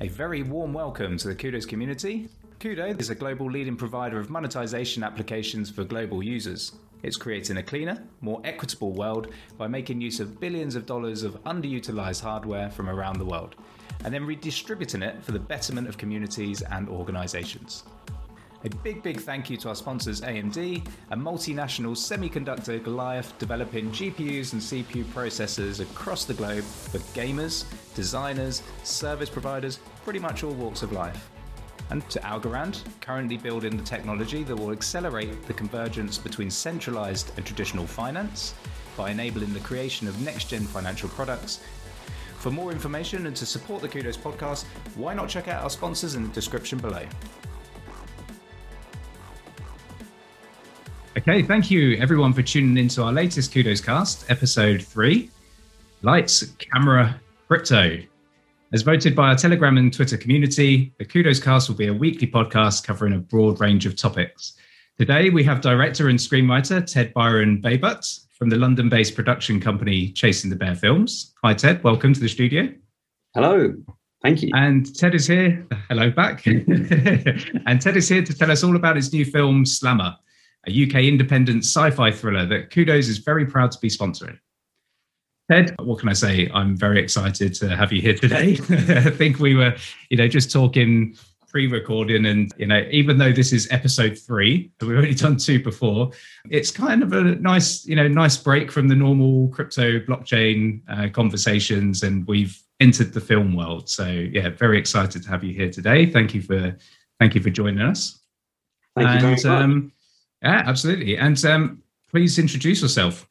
[0.00, 2.28] A very warm welcome to the Kudos community.
[2.58, 6.72] Kudo is a global leading provider of monetization applications for global users.
[7.04, 11.40] It's creating a cleaner, more equitable world by making use of billions of dollars of
[11.44, 13.54] underutilized hardware from around the world,
[14.04, 17.84] and then redistributing it for the betterment of communities and organizations.
[18.64, 24.54] A big, big thank you to our sponsors AMD, a multinational semiconductor Goliath developing GPUs
[24.54, 30.82] and CPU processors across the globe for gamers, designers, service providers, pretty much all walks
[30.82, 31.30] of life.
[31.90, 37.44] And to Algorand, currently building the technology that will accelerate the convergence between centralized and
[37.44, 38.54] traditional finance
[38.96, 41.60] by enabling the creation of next gen financial products.
[42.38, 46.14] For more information and to support the Kudos podcast, why not check out our sponsors
[46.14, 47.06] in the description below?
[51.16, 55.30] Okay, thank you everyone for tuning into our latest Kudos cast, episode three
[56.02, 58.00] Lights, Camera, Crypto.
[58.72, 62.26] As voted by our Telegram and Twitter community, the Kudos cast will be a weekly
[62.26, 64.54] podcast covering a broad range of topics.
[64.98, 70.10] Today, we have director and screenwriter Ted Byron Baybut from the London based production company
[70.10, 71.32] Chasing the Bear Films.
[71.44, 71.84] Hi, Ted.
[71.84, 72.68] Welcome to the studio.
[73.34, 73.72] Hello.
[74.20, 74.50] Thank you.
[74.54, 75.64] And Ted is here.
[75.88, 76.44] Hello, back.
[76.46, 80.16] and Ted is here to tell us all about his new film, Slammer
[80.66, 84.38] a UK independent sci fi thriller that Kudos is very proud to be sponsoring.
[85.50, 86.50] Ted, what can I say?
[86.54, 88.52] I'm very excited to have you here today.
[88.70, 89.74] I think we were,
[90.08, 91.16] you know, just talking
[91.54, 96.10] pre-recording and you know even though this is episode three we've only done two before
[96.50, 101.08] it's kind of a nice you know nice break from the normal crypto blockchain uh,
[101.10, 105.70] conversations and we've entered the film world so yeah very excited to have you here
[105.70, 106.76] today thank you for
[107.20, 108.18] thank you for joining us
[108.96, 109.44] thank and, you very much.
[109.44, 109.92] Um,
[110.44, 111.16] yeah, absolutely.
[111.16, 113.26] And um, please introduce yourself.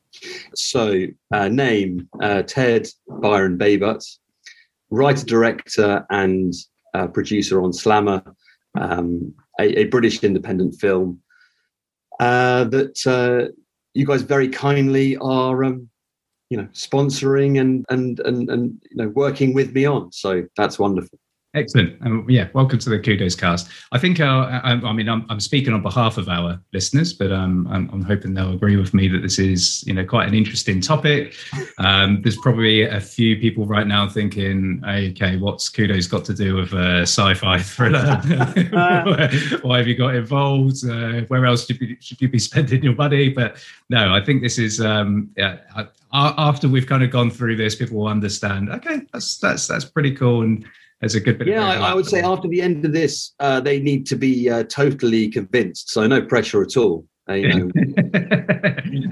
[0.56, 4.04] So, uh, name uh, Ted Byron Baybut,
[4.90, 6.54] writer, director, and
[6.94, 8.24] uh, producer on Slammer,
[8.80, 11.22] um, a, a, British independent film
[12.20, 13.52] uh, that uh,
[13.94, 15.90] you guys very kindly are, um,
[16.50, 20.12] you know, sponsoring and and and and you know working with me on.
[20.12, 21.20] So that's wonderful.
[21.56, 22.02] Excellent.
[22.04, 23.70] Um, yeah, welcome to the Kudos cast.
[23.92, 27.32] I think, uh, I, I, mean, I'm, I'm, speaking on behalf of our listeners, but
[27.32, 30.34] um, I'm, I'm, hoping they'll agree with me that this is, you know, quite an
[30.34, 31.36] interesting topic.
[31.78, 36.56] Um, there's probably a few people right now thinking, okay, what's Kudos got to do
[36.56, 38.00] with a sci-fi thriller?
[39.62, 40.84] Why have you got involved?
[40.84, 43.30] Uh, where else should you, should you, be spending your money?
[43.30, 47.58] But no, I think this is, um, yeah, I, after we've kind of gone through
[47.58, 50.42] this, people will understand, okay, that's, that's, that's pretty cool.
[50.42, 50.66] And,
[51.04, 51.48] as a good bit.
[51.48, 54.50] Yeah, I, I, would say after the end of this, uh, they need to be
[54.50, 55.90] uh, totally convinced.
[55.90, 57.06] So no pressure at all.
[57.30, 57.70] Uh, you know.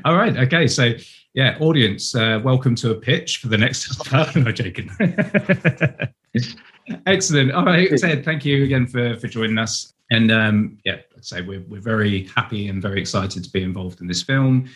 [0.06, 0.36] all right.
[0.38, 0.68] Okay.
[0.68, 0.94] So
[1.34, 4.12] yeah, audience, uh, welcome to a pitch for the next.
[4.36, 4.90] no, joking.
[7.06, 7.52] Excellent.
[7.52, 8.26] All right, Ted.
[8.26, 9.94] Thank you again for for joining us.
[10.12, 14.02] And um, yeah, I'd say we're we're very happy and very excited to be involved
[14.02, 14.70] in this film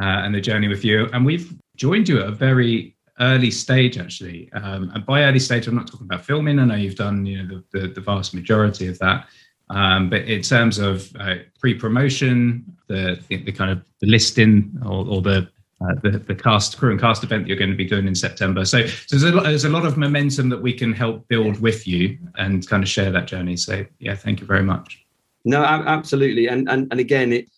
[0.00, 1.08] uh, and the journey with you.
[1.12, 5.66] And we've joined you at a very early stage actually um, and by early stage
[5.66, 8.34] i'm not talking about filming i know you've done you know the, the, the vast
[8.34, 9.26] majority of that
[9.70, 15.06] um, but in terms of uh, pre-promotion the, the, the kind of the listing or,
[15.06, 15.48] or the
[15.82, 18.14] uh, the, the cast crew and cast event that you're going to be doing in
[18.14, 18.64] September.
[18.64, 21.60] So, so there's, a lot, there's a lot of momentum that we can help build
[21.60, 23.56] with you and kind of share that journey.
[23.56, 25.04] So yeah, thank you very much.
[25.44, 26.46] No, absolutely.
[26.46, 27.48] And and and again, it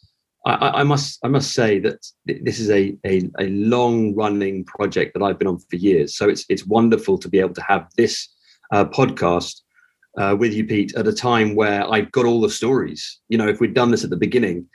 [0.47, 5.15] I, I, must I must say that this is a, a, a long running project
[5.15, 6.17] that I've been on for years.
[6.17, 8.29] So it's it's wonderful to be able to have this
[8.73, 9.63] uh, podcast
[10.19, 13.21] uh, with you, Pete, at a time where I've got all the stories.
[13.29, 14.67] You know, if we'd done this at the beginning,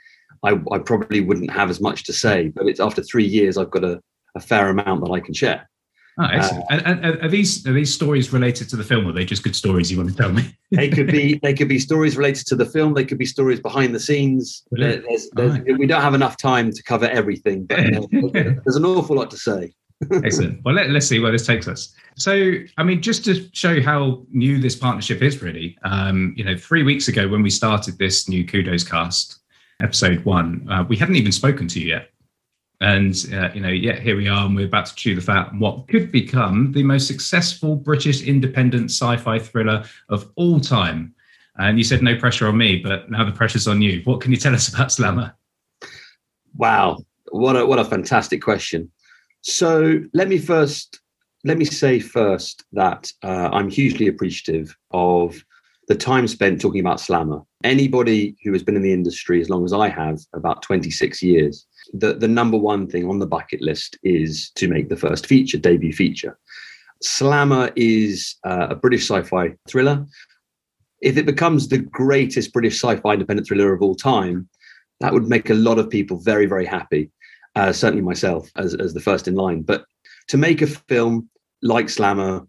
[0.42, 2.48] I, I probably wouldn't have as much to say.
[2.48, 4.00] But it's after three years, I've got a,
[4.34, 5.68] a fair amount that I can share.
[6.18, 6.64] Oh, excellent.
[6.64, 9.24] Uh, and, and, are these are these stories related to the film, or are they
[9.24, 10.54] just good stories you want to tell me?
[10.70, 12.94] they could be they could be stories related to the film.
[12.94, 14.64] They could be stories behind the scenes.
[14.70, 15.78] There's, there's, right.
[15.78, 19.36] We don't have enough time to cover everything, but uh, there's an awful lot to
[19.36, 19.72] say.
[20.24, 20.64] Excellent.
[20.64, 21.94] Well, let, us see where this takes us.
[22.16, 26.56] So, I mean, just to show how new this partnership is, really, um, you know,
[26.56, 29.40] three weeks ago when we started this new Kudos cast,
[29.82, 32.10] episode one, uh, we hadn't even spoken to you yet.
[32.80, 35.48] And, uh, you know, yeah, here we are, and we're about to chew the fat
[35.48, 41.14] on what could become the most successful British independent sci fi thriller of all time.
[41.58, 44.00] And you said no pressure on me, but now the pressure's on you.
[44.04, 45.34] What can you tell us about Slammer?
[46.56, 48.90] Wow, what a, what a fantastic question.
[49.42, 51.00] So let me first
[51.44, 55.42] let me say first that uh, I'm hugely appreciative of
[55.88, 57.40] the time spent talking about Slammer.
[57.64, 61.66] Anybody who has been in the industry as long as I have, about 26 years,
[61.92, 65.58] the, the number one thing on the bucket list is to make the first feature,
[65.58, 66.38] debut feature.
[67.02, 70.06] Slammer is uh, a British sci-fi thriller.
[71.00, 74.48] If it becomes the greatest British sci-fi independent thriller of all time,
[75.00, 77.10] that would make a lot of people very, very happy.
[77.56, 79.62] Uh, certainly myself as, as the first in line.
[79.62, 79.84] But
[80.28, 81.28] to make a film
[81.62, 82.46] like Slammer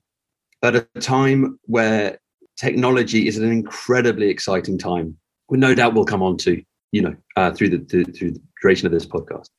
[0.62, 2.20] at a time where
[2.56, 5.18] technology is an incredibly exciting time,
[5.50, 6.62] we no doubt we'll come on to,
[6.92, 9.50] you know, uh, through the through, through the duration of this podcast.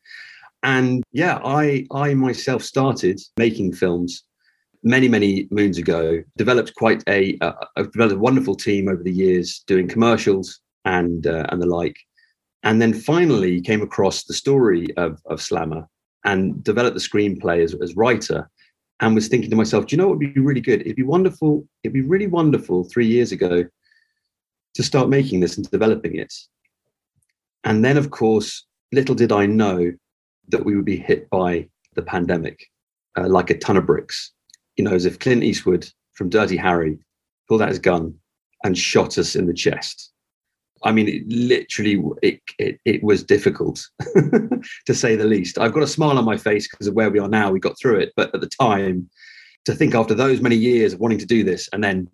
[0.62, 4.24] And yeah, I I myself started making films
[4.82, 6.22] many many moons ago.
[6.36, 11.46] Developed quite a uh, developed a wonderful team over the years doing commercials and uh,
[11.50, 11.96] and the like.
[12.64, 15.88] And then finally came across the story of, of Slammer
[16.24, 18.48] and developed the screenplay as, as writer
[19.00, 20.82] and was thinking to myself, do you know what would be really good?
[20.82, 21.66] It'd be wonderful.
[21.82, 23.64] It'd be really wonderful three years ago
[24.74, 26.32] to start making this and developing it.
[27.64, 29.92] And then, of course, little did I know
[30.48, 32.66] that we would be hit by the pandemic
[33.16, 34.32] uh, like a ton of bricks.
[34.76, 36.98] You know, as if Clint Eastwood from Dirty Harry
[37.48, 38.14] pulled out his gun
[38.64, 40.12] and shot us in the chest.
[40.84, 43.86] I mean, it literally, it, it, it was difficult
[44.86, 45.58] to say the least.
[45.58, 47.52] I've got a smile on my face because of where we are now.
[47.52, 49.08] We got through it, but at the time,
[49.64, 52.08] to think after those many years of wanting to do this and then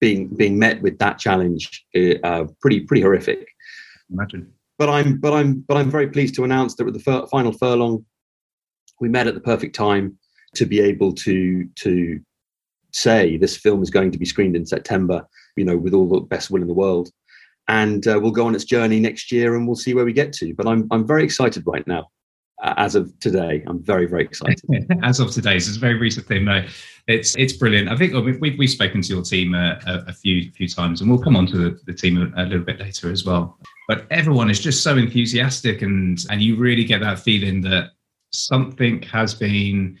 [0.00, 1.84] being being met with that challenge,
[2.24, 3.46] uh, pretty pretty horrific.
[4.10, 7.26] Imagine but I'm but I'm but I'm very pleased to announce that with the fur-
[7.26, 8.04] final furlong,
[9.00, 10.16] we met at the perfect time
[10.54, 12.20] to be able to to
[12.92, 15.26] say this film is going to be screened in September.
[15.56, 17.10] You know, with all the best will in the world,
[17.66, 20.32] and uh, we'll go on its journey next year, and we'll see where we get
[20.34, 20.54] to.
[20.54, 22.08] But I'm I'm very excited right now.
[22.62, 24.60] Uh, as of today, I'm very very excited.
[25.02, 26.44] as of today, so it's a very recent thing.
[26.44, 26.66] No,
[27.06, 27.88] it's it's brilliant.
[27.88, 31.00] I think we've we've, we've spoken to your team a, a, a few few times,
[31.00, 33.58] and we'll come on to the, the team a, a little bit later as well
[33.88, 37.92] but everyone is just so enthusiastic and and you really get that feeling that
[38.30, 39.98] something has been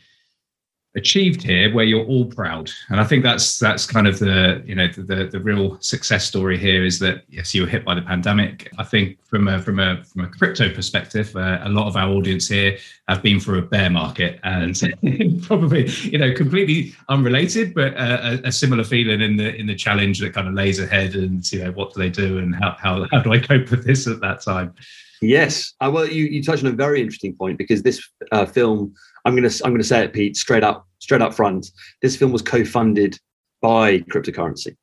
[0.98, 2.70] achieved here where you're all proud.
[2.90, 6.58] And i think that's that's kind of the you know the the real success story
[6.58, 8.70] here is that yes you were hit by the pandemic.
[8.78, 12.08] I think from a from a from a crypto perspective uh, a lot of our
[12.08, 12.76] audience here
[13.08, 14.80] have been through a bear market and
[15.42, 20.18] probably you know completely unrelated but a, a, similar feeling in the in the challenge
[20.18, 23.06] that kind of lays ahead and you know what do they do and how how,
[23.10, 24.74] how do i cope with this at that time
[25.20, 28.94] yes uh, well you you touched on a very interesting point because this uh, film
[29.28, 31.70] I'm gonna I'm gonna say it, Pete, straight up straight up front.
[32.00, 33.18] This film was co-funded
[33.60, 34.74] by cryptocurrency,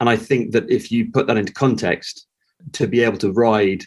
[0.00, 2.26] and I think that if you put that into context,
[2.72, 3.84] to be able to ride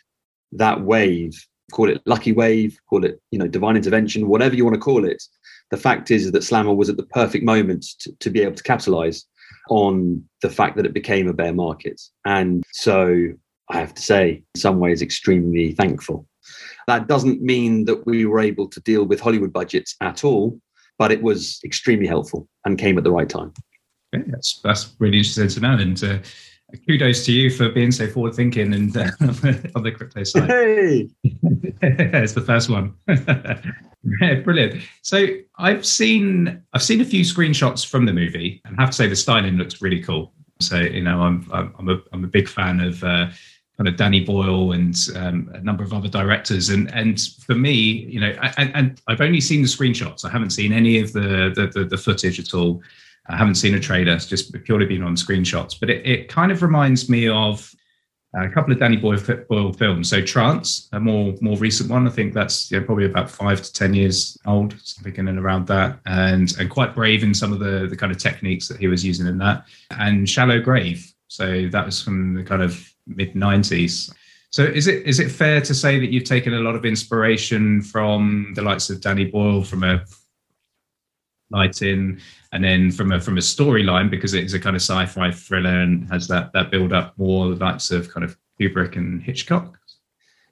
[0.51, 1.33] that wave,
[1.71, 5.03] call it lucky wave, call it you know divine intervention, whatever you want to call
[5.03, 5.23] it.
[5.71, 8.63] The fact is that Slammer was at the perfect moment to, to be able to
[8.63, 9.25] capitalize
[9.69, 13.29] on the fact that it became a bear market, and so
[13.69, 16.27] I have to say, in some ways, extremely thankful
[16.87, 20.59] that doesn't mean that we were able to deal with Hollywood budgets at all,
[20.97, 23.53] but it was extremely helpful and came at the right time.
[24.15, 26.17] Okay, that's that's really interesting to know, and uh,
[26.87, 29.11] kudos to you for being so forward thinking and uh,
[29.75, 30.49] on the crypto side.
[30.49, 31.09] Hey,
[31.81, 32.95] it's the first one.
[34.21, 34.81] yeah, brilliant.
[35.01, 35.27] So
[35.57, 39.07] I've seen I've seen a few screenshots from the movie, and I have to say
[39.07, 40.33] the styling looks really cool.
[40.61, 43.03] So you know, I'm I'm a I'm a big fan of.
[43.03, 43.27] Uh,
[43.77, 46.69] kind of Danny Boyle and um, a number of other directors.
[46.69, 50.25] And and for me, you know, and, and I've only seen the screenshots.
[50.25, 52.81] I haven't seen any of the the, the, the footage at all.
[53.29, 54.13] I haven't seen a trailer.
[54.13, 55.79] It's just purely been on screenshots.
[55.79, 57.73] But it, it kind of reminds me of
[58.33, 60.09] a couple of Danny Boyle, Boyle films.
[60.09, 62.07] So Trance, a more more recent one.
[62.07, 65.40] I think that's you know, probably about five to ten years old, something in and
[65.40, 68.80] around that, and and quite brave in some of the the kind of techniques that
[68.80, 69.66] he was using in that.
[69.92, 71.13] And Shallow Grave.
[71.28, 74.14] So that was from the kind of mid 90s.
[74.49, 77.81] So is it is it fair to say that you've taken a lot of inspiration
[77.81, 80.04] from the likes of Danny Boyle from a
[81.49, 82.19] light in
[82.52, 85.81] and then from a from a storyline because it is a kind of sci-fi thriller
[85.81, 89.78] and has that that build up more the likes of kind of Kubrick and Hitchcock?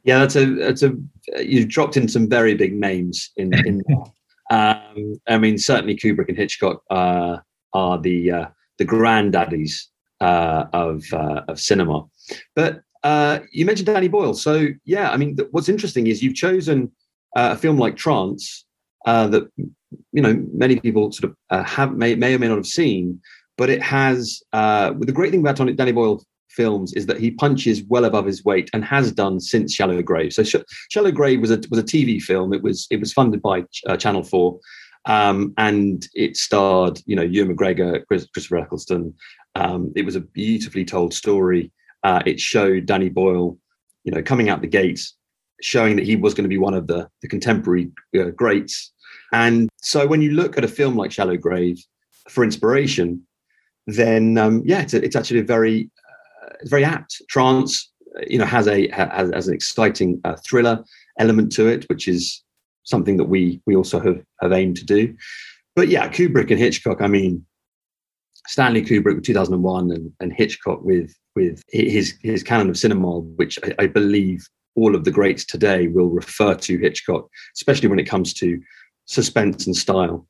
[0.04, 0.94] Yeah, that's a that's a
[1.42, 3.82] you dropped in some very big names in in
[4.52, 7.38] um, I mean certainly Kubrick and Hitchcock uh,
[7.74, 8.46] are the uh,
[8.78, 9.88] the granddaddies
[10.22, 12.06] uh, of uh, of cinema.
[12.55, 16.36] But uh, you mentioned Danny Boyle, so yeah, I mean, th- what's interesting is you've
[16.36, 16.91] chosen
[17.36, 18.65] uh, a film like Trance
[19.05, 19.50] uh, that
[20.12, 23.22] you know many people sort of uh, have may, may or may not have seen,
[23.58, 24.41] but it has.
[24.51, 28.70] the great thing about Danny Boyle films is that he punches well above his weight
[28.74, 30.32] and has done since Shallow Grave.
[30.34, 30.55] So Sh-
[30.89, 32.53] Shallow Grave was a was a TV film.
[32.53, 33.65] It was it was funded by
[34.00, 34.60] Channel Four.
[35.08, 39.13] Um, and it starred, you know, Ewan McGregor, Chris, Christopher Eccleston,
[39.55, 41.72] um, it was a beautifully told story.
[42.08, 43.58] Uh, it showed Danny Boyle,
[44.06, 45.04] you know, coming out the gates,
[45.62, 47.86] showing that he was going to be one of the, the contemporary
[48.20, 48.76] uh, greats.
[49.32, 51.78] And so when you look at a film like Shallow Grave,
[52.30, 53.26] for inspiration,
[53.88, 55.90] then um, yeah, it's, it's actually a very
[56.44, 57.22] uh, very apt.
[57.30, 57.92] Trance,
[58.28, 60.84] you know, has a has, has an exciting uh, thriller
[61.20, 62.44] element to it, which is
[62.84, 65.16] something that we we also have have aimed to do.
[65.76, 67.02] But yeah, Kubrick and Hitchcock.
[67.02, 67.46] I mean,
[68.48, 73.60] Stanley Kubrick with 2001 and, and Hitchcock with with his his canon of cinema, which
[73.64, 78.10] I, I, believe all of the greats today will refer to Hitchcock, especially when it
[78.10, 78.62] comes to
[79.06, 80.28] suspense and style.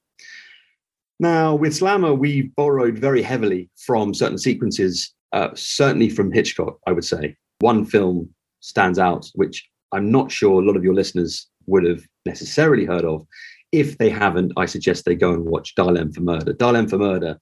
[1.20, 6.92] Now, with Slammer, we borrowed very heavily from certain sequences, uh, certainly from Hitchcock, I
[6.92, 7.38] would say.
[7.60, 8.30] One film
[8.60, 13.06] stands out, which I'm not sure a lot of your listeners would have necessarily heard
[13.06, 13.26] of.
[13.72, 16.54] If they haven't, I suggest they go and watch Dial M for Murder.
[16.54, 17.40] Dial M for Murder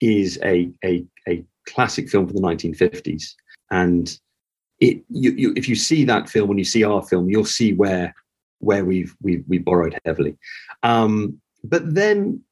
[0.00, 3.34] is a, a, a classic film from the 1950s.
[3.70, 4.18] And
[4.80, 7.74] it, you, you, if you see that film, when you see our film, you'll see
[7.74, 8.14] where
[8.60, 10.36] where we've we we borrowed heavily.
[10.82, 12.42] Um, but then,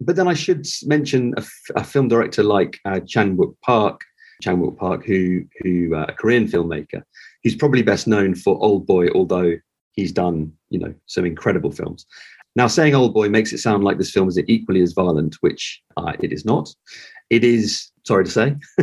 [0.00, 1.34] but then I should mention
[1.74, 4.00] a, film director like uh, Chan Wook Park,
[4.42, 7.02] Chan Wook Park, who who uh, a Korean filmmaker,
[7.44, 9.54] who's probably best known for Old Boy, although
[9.92, 12.06] he's done you know some incredible films.
[12.56, 15.80] Now, saying Old Boy makes it sound like this film is equally as violent, which
[15.96, 16.68] uh, it is not.
[17.30, 18.56] It is, sorry to say,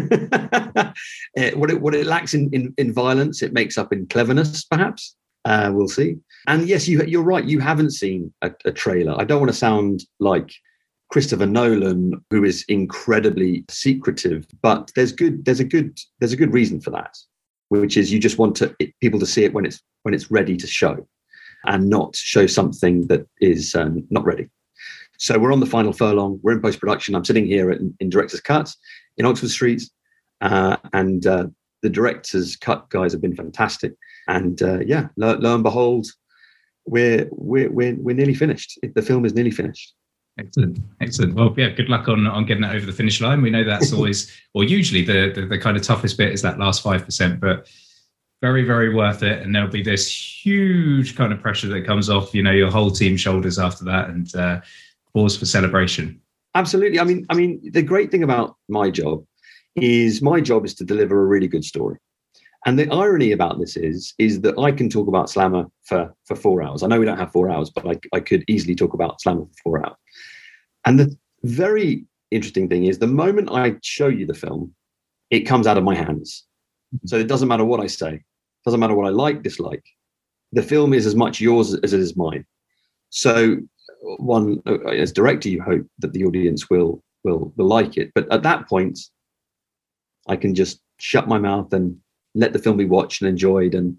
[1.36, 4.64] eh, what, it, what it lacks in, in, in, violence, it makes up in cleverness,
[4.64, 5.16] perhaps.
[5.44, 6.16] Uh, we'll see.
[6.48, 7.44] And yes, you, you're right.
[7.44, 9.20] You haven't seen a, a trailer.
[9.20, 10.50] I don't want to sound like
[11.10, 15.46] Christopher Nolan, who is incredibly secretive, but there's good.
[15.46, 15.98] There's a good.
[16.20, 17.16] There's a good reason for that,
[17.70, 20.58] which is you just want to people to see it when it's when it's ready
[20.58, 21.08] to show
[21.68, 24.50] and not show something that is um, not ready.
[25.18, 26.40] So we're on the final furlong.
[26.42, 27.16] We're in post production.
[27.16, 28.74] I'm sitting here in, in director's cut
[29.18, 29.84] in Oxford Street,
[30.42, 31.48] uh, and uh,
[31.82, 33.94] the director's cut guys have been fantastic.
[34.28, 36.08] And uh, yeah, lo, lo, and behold,
[36.86, 38.80] we're, we're we're we're nearly finished.
[38.96, 39.94] The film is nearly finished.
[40.40, 41.34] Excellent, excellent.
[41.34, 43.42] Well, yeah, good luck on on getting that over the finish line.
[43.42, 46.60] We know that's always, or usually the, the the kind of toughest bit is that
[46.60, 47.68] last five percent, but
[48.42, 49.42] very very worth it.
[49.42, 52.92] And there'll be this huge kind of pressure that comes off you know your whole
[52.92, 54.62] team shoulders after that and uh,
[55.14, 56.22] cause for celebration.
[56.56, 57.00] Absolutely.
[57.00, 59.24] I mean i mean the great thing about my job
[59.76, 61.98] is my job is to deliver a really good story.
[62.66, 66.36] And the irony about this is is that i can talk about slammer for for
[66.36, 66.84] four hours.
[66.84, 69.46] I know we don't have four hours but i, I could easily talk about slammer
[69.46, 69.98] for four hours.
[70.86, 74.74] And the very interesting thing is the moment i show you the film
[75.30, 76.46] it comes out of my hands.
[77.06, 78.24] So it doesn't matter what I say,
[78.68, 79.86] doesn't matter what I like, dislike.
[80.52, 82.46] The film is as much yours as it is mine.
[83.12, 83.56] So
[84.02, 88.12] one as director, you hope that the audience will will will like it.
[88.14, 89.00] But at that point,
[90.28, 91.98] I can just shut my mouth and
[92.36, 93.96] let the film be watched and enjoyed, and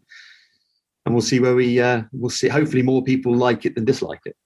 [1.07, 2.49] and we'll see where we uh, we'll see.
[2.49, 4.37] Hopefully, more people like it than dislike it.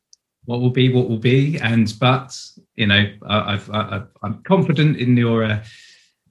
[0.45, 2.39] What will be, what will be, and but
[2.77, 5.43] you know, I've, I've I'm confident in your.
[5.43, 5.65] Uh,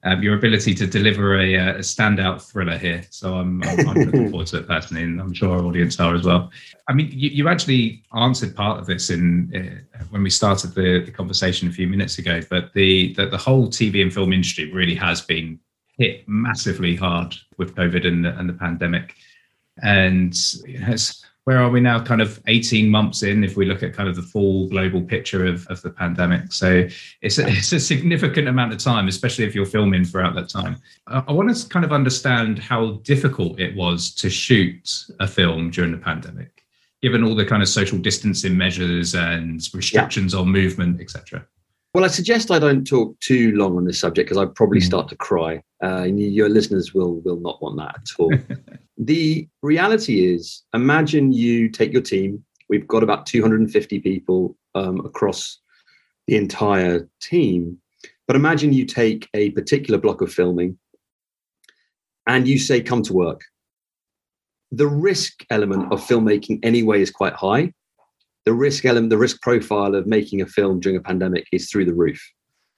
[0.04, 3.04] um, your ability to deliver a, uh, a, standout thriller here.
[3.10, 6.14] So I'm, I'm, I'm looking forward to it personally, and I'm sure our audience are
[6.14, 6.50] as well.
[6.88, 9.52] I mean, you, you actually answered part of this in
[9.94, 12.40] uh, when we started the, the conversation a few minutes ago.
[12.50, 15.60] But the, the the whole TV and film industry really has been
[15.98, 19.14] hit massively hard with COVID and the, and the pandemic,
[19.82, 22.02] and it's where are we now?
[22.02, 25.44] Kind of 18 months in if we look at kind of the full global picture
[25.46, 26.52] of, of the pandemic.
[26.52, 26.86] So
[27.20, 30.76] it's a, it's a significant amount of time especially if you're filming throughout that time.
[31.06, 35.70] I, I want to kind of understand how difficult it was to shoot a film
[35.70, 36.62] during the pandemic
[37.02, 40.40] given all the kind of social distancing measures and restrictions yeah.
[40.40, 41.44] on movement etc
[41.94, 44.84] well, I suggest I don't talk too long on this subject because I'd probably mm.
[44.84, 45.62] start to cry.
[45.84, 48.32] Uh, your listeners will will not want that at all.
[48.98, 52.42] the reality is, imagine you take your team.
[52.70, 55.58] We've got about 250 people um, across
[56.26, 57.76] the entire team,
[58.26, 60.78] but imagine you take a particular block of filming
[62.26, 63.42] and you say, "Come to work."
[64.70, 67.74] The risk element of filmmaking anyway is quite high
[68.44, 71.84] the risk element, the risk profile of making a film during a pandemic is through
[71.84, 72.20] the roof.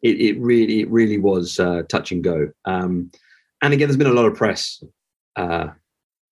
[0.02, 2.50] It, it really, it really was uh, touch and go.
[2.66, 3.10] Um,
[3.62, 4.82] and again, there's been a lot of press
[5.36, 5.68] uh,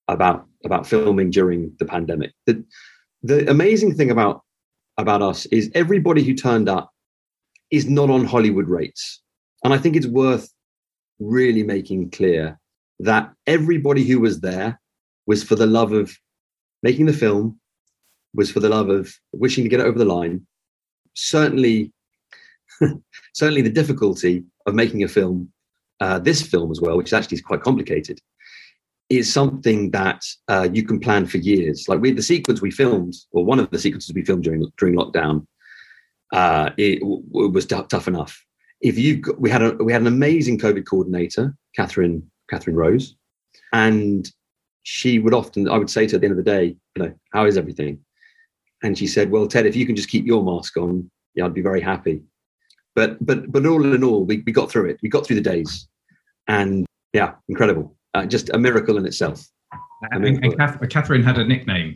[0.09, 2.33] about about filming during the pandemic.
[2.47, 2.63] The
[3.23, 4.43] the amazing thing about
[4.99, 6.91] about us is everybody who turned up
[7.71, 9.23] is not on Hollywood rates,
[9.65, 10.53] and I think it's worth
[11.19, 12.59] really making clear
[12.99, 14.79] that everybody who was there
[15.27, 16.15] was for the love of
[16.83, 17.59] making the film
[18.35, 20.47] was for the love of wishing to get it over the line.
[21.15, 21.93] Certainly,
[23.35, 25.51] certainly the difficulty of making a film,
[26.01, 28.19] uh, this film as well, which actually is quite complicated,
[29.11, 31.87] is something that uh, you can plan for years.
[31.89, 34.97] Like with the sequence we filmed, or one of the sequences we filmed during during
[34.97, 35.47] lockdown,
[36.33, 38.43] uh, it, w- was t- tough enough.
[38.81, 43.15] If you we had a we had an amazing COVID coordinator, Catherine Catherine Rose,
[43.73, 44.29] and
[44.83, 47.03] she would often I would say to her at the end of the day, you
[47.03, 47.99] know, how is everything?
[48.83, 51.55] And she said, well, Ted, if you can just keep your mask on, yeah, I'd
[51.55, 52.23] be very happy.
[52.95, 54.99] But but but all in all, we, we got through it.
[55.03, 55.89] We got through the days,
[56.47, 57.97] and yeah, incredible.
[58.15, 59.47] Uh, just a miracle in itself.
[60.11, 61.95] And, and Catherine had a nickname.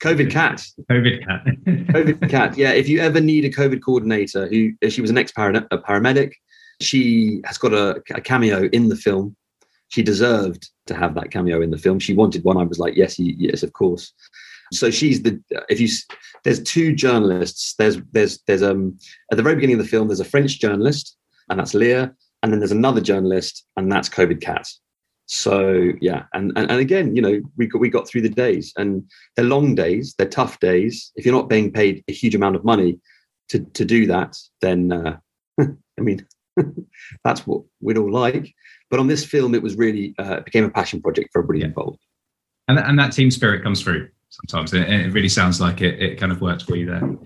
[0.00, 0.64] COVID cat.
[0.90, 1.44] COVID cat.
[1.66, 2.56] COVID cat.
[2.56, 2.72] Yeah.
[2.72, 6.32] If you ever need a COVID coordinator, who she was an ex paramedic,
[6.80, 9.36] she has got a, a, cameo in the film.
[9.88, 11.98] She deserved to have that cameo in the film.
[11.98, 12.56] She wanted one.
[12.56, 14.12] I was like, yes, yes, of course.
[14.72, 15.40] So she's the.
[15.68, 15.88] If you
[16.44, 17.74] there's two journalists.
[17.78, 18.98] There's there's there's um
[19.30, 20.08] at the very beginning of the film.
[20.08, 21.16] There's a French journalist,
[21.48, 22.12] and that's Leah,
[22.42, 24.68] and then there's another journalist, and that's COVID cat.
[25.26, 28.72] So yeah, and, and and again, you know, we got we got through the days,
[28.76, 29.04] and
[29.36, 31.12] they're long days, they're tough days.
[31.16, 32.98] If you're not being paid a huge amount of money
[33.50, 35.16] to to do that, then uh,
[35.60, 36.26] I mean,
[37.24, 38.52] that's what we'd all like.
[38.90, 41.60] But on this film, it was really uh, it became a passion project for everybody
[41.60, 41.66] yeah.
[41.66, 42.00] involved.
[42.68, 44.72] And and that team spirit comes through sometimes.
[44.74, 47.16] It, it really sounds like it it kind of works for you there.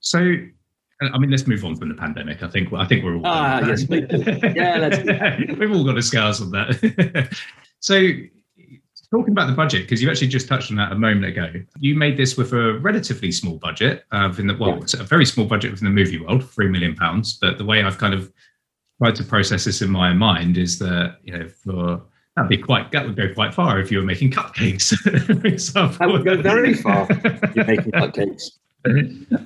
[0.00, 0.36] So
[1.00, 2.42] I mean, let's move on from the pandemic.
[2.42, 3.22] I think I think we're all.
[3.24, 4.98] Ah, yes, yeah, let's.
[5.58, 7.34] We've all got the scars on that.
[7.80, 7.94] so,
[9.10, 11.52] talking about the budget, because you actually just touched on that a moment ago.
[11.78, 14.82] You made this with a relatively small budget, uh, in the well, yeah.
[14.82, 17.38] it's a very small budget within the movie world, three million pounds.
[17.40, 18.30] But the way I've kind of
[19.02, 22.02] tried to process this in my mind is that you know for
[22.40, 24.94] that'd be quite that would go quite far if you were making cupcakes.
[25.98, 27.06] That would go very far.
[27.54, 28.50] You're making cupcakes.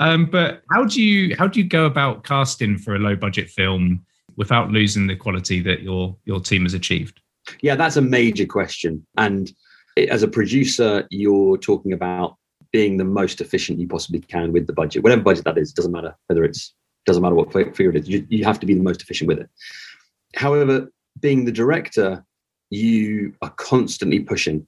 [0.01, 3.51] um, but how do you how do you go about casting for a low budget
[3.51, 4.05] film
[4.37, 7.21] without losing the quality that your your team has achieved?
[7.61, 9.07] Yeah, that's a major question.
[9.19, 9.53] And
[9.97, 12.37] as a producer, you're talking about
[12.73, 15.73] being the most efficient you possibly can with the budget, whatever budget that is.
[15.73, 16.75] Doesn't matter whether it's
[17.07, 18.09] doesn't matter what figure it is.
[18.09, 19.51] You, you have to be the most efficient with it.
[20.37, 22.25] However, being the director,
[22.71, 24.67] you are constantly pushing,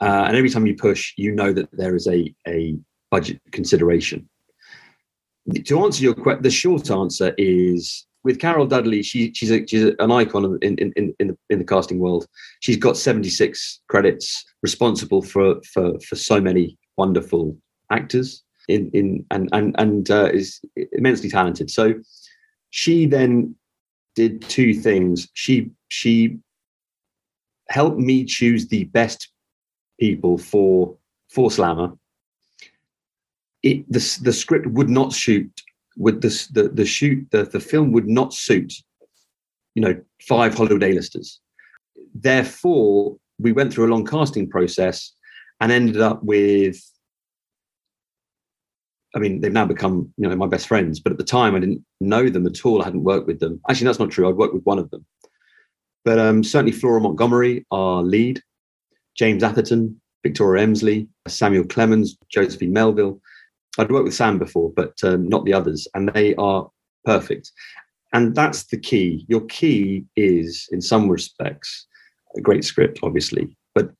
[0.00, 2.76] uh, and every time you push, you know that there is a a
[3.10, 4.28] budget consideration.
[5.64, 9.04] To answer your question, the short answer is with Carol Dudley.
[9.04, 12.26] She, she's a, she's an icon in in in the, in the casting world.
[12.60, 17.56] She's got seventy six credits, responsible for for for so many wonderful
[17.92, 20.60] actors in in and and and uh, is
[20.92, 21.70] immensely talented.
[21.70, 21.94] So
[22.70, 23.54] she then
[24.16, 25.28] did two things.
[25.34, 26.38] She she
[27.68, 29.30] helped me choose the best
[29.98, 30.96] people for
[31.30, 31.92] for Slammer
[33.62, 35.50] it, the, the script would not shoot
[35.96, 38.72] with the, the, the shoot the, the film would not suit
[39.74, 41.40] you know five hollywood a-listers
[42.14, 45.12] therefore we went through a long casting process
[45.60, 46.80] and ended up with
[49.14, 51.00] I mean, they've now become, you know, my best friends.
[51.00, 52.82] But at the time, I didn't know them at all.
[52.82, 53.58] I hadn't worked with them.
[53.66, 54.28] Actually, that's not true.
[54.28, 55.06] I'd worked with one of them.
[56.06, 58.40] But um, certainly, Flora Montgomery, our lead,
[59.16, 63.20] James Atherton, Victoria Emslie, Samuel Clemens, Josephine Melville.
[63.76, 66.70] I'd worked with Sam before, but um, not the others, and they are
[67.04, 67.50] perfect.
[68.12, 69.26] And that's the key.
[69.28, 71.86] Your key is, in some respects,
[72.36, 73.90] a great script, obviously, but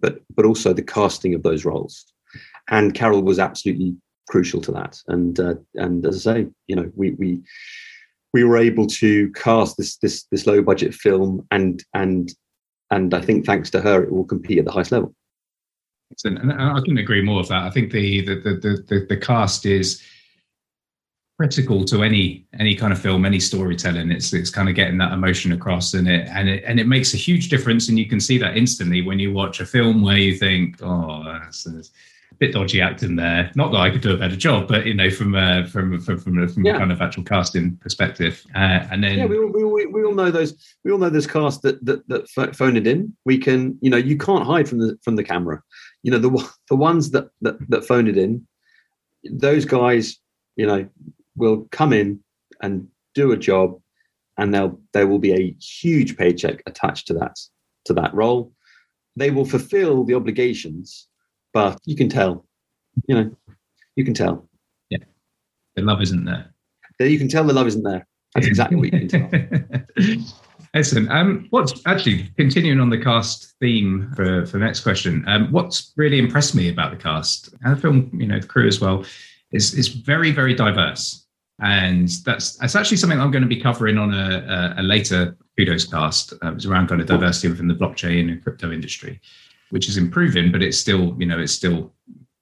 [0.00, 2.04] but but also the casting of those roles.
[2.70, 3.96] And Carol was absolutely
[4.28, 5.00] crucial to that.
[5.08, 7.42] And uh, and as I say, you know, we we
[8.36, 12.34] we were able to cast this this this low budget film, and and
[12.90, 15.14] and I think thanks to her, it will compete at the highest level.
[16.24, 17.62] And I couldn't agree more with that.
[17.62, 20.02] I think the the the the, the cast is
[21.38, 24.10] critical to any any kind of film, any storytelling.
[24.10, 27.14] It's it's kind of getting that emotion across, and it and it and it makes
[27.14, 27.88] a huge difference.
[27.88, 31.24] And you can see that instantly when you watch a film where you think, oh,
[31.24, 31.90] that's, that's
[32.38, 33.50] bit dodgy acting there.
[33.54, 36.18] Not that I could do a better job, but you know, from uh, from from
[36.18, 36.76] from, from yeah.
[36.76, 38.44] a kind of actual casting perspective.
[38.54, 41.10] Uh, and then yeah, we all, we, all, we all know those we all know
[41.10, 43.16] those cast that that that phone it in.
[43.24, 45.62] We can you know you can't hide from the from the camera
[46.06, 48.46] you know the the ones that that, that phone it in
[49.24, 50.18] those guys
[50.54, 50.88] you know
[51.34, 52.20] will come in
[52.62, 53.78] and do a job
[54.38, 57.36] and they'll there will be a huge paycheck attached to that
[57.84, 58.52] to that role
[59.16, 61.08] they will fulfill the obligations
[61.56, 62.44] but you can tell.
[63.08, 63.30] You know
[63.96, 64.46] you can tell.
[64.90, 64.98] Yeah.
[65.74, 66.52] The love isn't there.
[67.00, 68.06] You can tell the love isn't there.
[68.34, 70.16] That's exactly what you can tell.
[70.74, 71.10] Excellent.
[71.10, 75.24] Um, what's actually continuing on the cast theme for, for the next question?
[75.26, 78.66] Um, what's really impressed me about the cast and the film, you know, the crew
[78.66, 79.06] as well,
[79.50, 81.26] is is very very diverse,
[81.62, 85.34] and that's that's actually something I'm going to be covering on a, a, a later
[85.56, 86.34] kudos cast.
[86.44, 89.22] Uh, it's around kind of diversity within the blockchain and crypto industry,
[89.70, 91.92] which is improving, but it's still you know it's still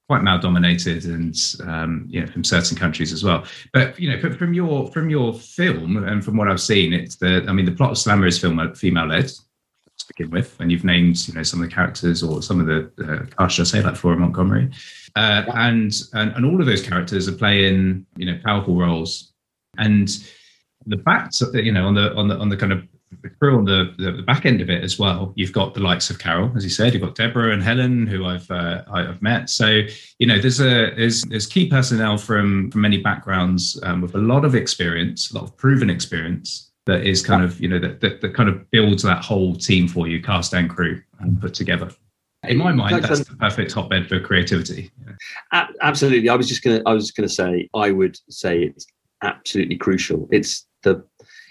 [0.08, 3.44] quite male dominated and um, you know from certain countries as well.
[3.72, 7.44] But you know from your from your film and from what I've seen, it's the
[7.48, 10.84] I mean the plot of Slammer is film female led to begin with, and you've
[10.84, 13.82] named you know some of the characters or some of the uh, cast, I say
[13.82, 14.70] like Flora Montgomery,
[15.16, 19.32] uh, and, and and all of those characters are playing you know powerful roles,
[19.78, 20.08] and
[20.87, 22.87] the fact that you know on the on the on the kind of
[23.40, 25.33] crew on the, the, back end of it as well.
[25.37, 26.92] You've got the likes of Carol, as you said.
[26.92, 29.50] You've got Deborah and Helen, who I've uh, I've met.
[29.50, 29.83] So
[30.18, 34.18] you know, there's a there's there's key personnel from from many backgrounds um, with a
[34.18, 38.00] lot of experience, a lot of proven experience that is kind of you know that,
[38.00, 41.55] that, that kind of builds that whole team for you, cast and crew, and put
[41.55, 41.90] together.
[42.46, 44.90] In my mind, that's the perfect hotbed for creativity.
[45.81, 48.87] Absolutely, I was just gonna I was just gonna say I would say it's
[49.22, 50.29] absolutely crucial.
[50.31, 51.05] It's the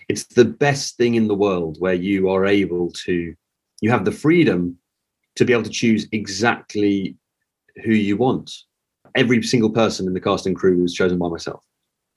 [0.09, 3.33] it's the best thing in the world where you are able to
[3.81, 4.77] you have the freedom
[5.35, 7.15] to be able to choose exactly
[7.83, 8.51] who you want
[9.15, 11.63] every single person in the cast and crew was chosen by myself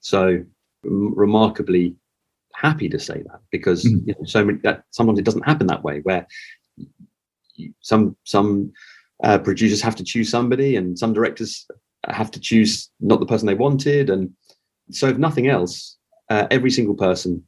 [0.01, 0.43] so
[0.83, 1.95] remarkably
[2.55, 4.09] happy to say that because mm-hmm.
[4.09, 6.27] you know, so many that sometimes it doesn't happen that way where
[7.55, 8.73] you, some some
[9.25, 11.67] uh, producers have to choose somebody and some directors
[12.09, 14.31] have to choose not the person they wanted and
[14.91, 15.97] so if nothing else
[16.31, 17.43] uh, every single person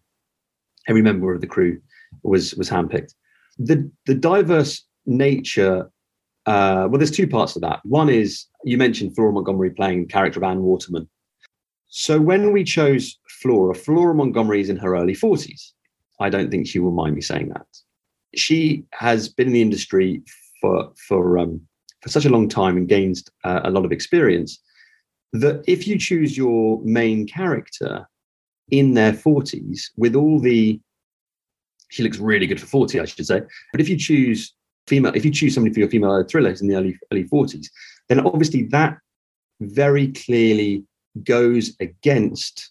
[0.89, 1.81] every member of the crew
[2.23, 3.15] was was handpicked.
[3.59, 5.91] The the diverse nature.
[6.47, 7.81] Uh, well, there's two parts to that.
[7.85, 11.09] One is you mentioned Flora Montgomery playing the character of Anne Waterman.
[11.89, 15.73] So when we chose Flora, Flora Montgomery is in her early 40s.
[16.21, 17.67] I don't think she will mind me saying that.
[18.35, 20.23] She has been in the industry
[20.61, 21.61] for for um,
[22.03, 24.59] for such a long time and gained uh, a lot of experience
[25.33, 28.09] that if you choose your main character
[28.71, 30.81] in their 40s with all the
[31.91, 33.41] she looks really good for 40 i should say.
[33.73, 34.55] But if you choose
[34.87, 37.67] female if you choose somebody for your female thrillers in the early early 40s
[38.09, 38.99] then obviously that
[39.61, 40.85] very clearly
[41.25, 42.71] goes against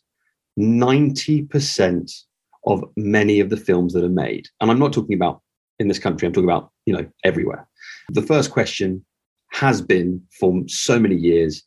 [0.57, 2.23] 90%
[2.65, 4.47] of many of the films that are made.
[4.61, 5.41] And i'm not talking about
[5.79, 7.67] in this country i'm talking about you know everywhere.
[8.09, 9.03] The first question
[9.51, 11.63] has been for so many years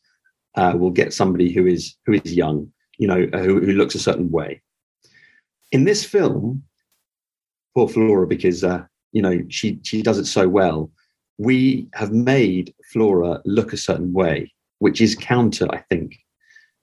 [0.57, 3.99] uh, we'll get somebody who is who is young you know, who, who looks a
[3.99, 4.61] certain way.
[5.73, 6.63] In this film,
[7.75, 10.91] poor Flora, because uh, you know she she does it so well.
[11.39, 16.15] We have made Flora look a certain way, which is counter, I think,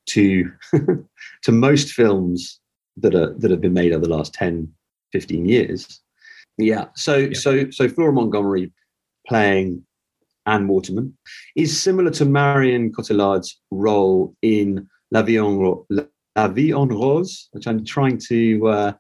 [0.08, 0.52] to
[1.44, 2.60] to most films
[2.98, 4.68] that are that have been made over the last 10,
[5.14, 6.02] 15 years.
[6.58, 6.86] Yeah.
[6.96, 7.38] So yeah.
[7.38, 8.72] so so Flora Montgomery
[9.28, 9.86] playing
[10.48, 11.16] Anne Waterman
[11.56, 15.86] is similar to Marion Cotillard's role in La Vie en,
[16.36, 18.94] La Vie en Rose, which I'm trying to uh,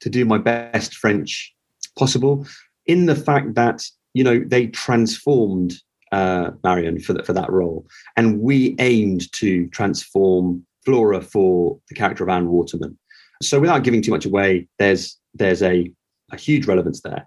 [0.00, 1.54] to do my best French
[1.98, 2.46] possible,
[2.86, 3.82] in the fact that
[4.14, 5.74] you know they transformed
[6.12, 11.94] uh, Marion for that for that role, and we aimed to transform Flora for the
[11.94, 12.96] character of Anne Waterman.
[13.42, 15.90] So without giving too much away, there's there's a,
[16.32, 17.26] a huge relevance there.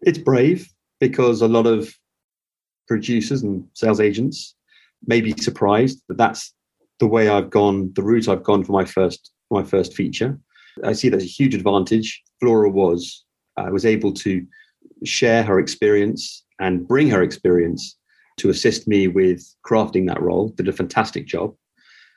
[0.00, 0.68] It's brave
[1.00, 1.92] because a lot of
[2.88, 4.54] producers and sales agents
[5.06, 6.54] may be surprised that that's
[7.02, 10.38] the way I've gone, the route I've gone for my first my first feature.
[10.84, 12.22] I see that's a huge advantage.
[12.38, 13.24] Flora was
[13.56, 14.46] uh, was able to
[15.04, 17.98] share her experience and bring her experience
[18.36, 20.50] to assist me with crafting that role.
[20.50, 21.56] Did a fantastic job.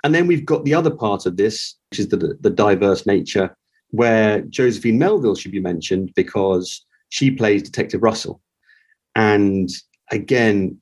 [0.04, 3.58] And then we've got the other part of this, which is the, the diverse nature,
[3.90, 8.40] where Josephine Melville should be mentioned because she plays Detective Russell.
[9.16, 9.68] And
[10.12, 10.78] again,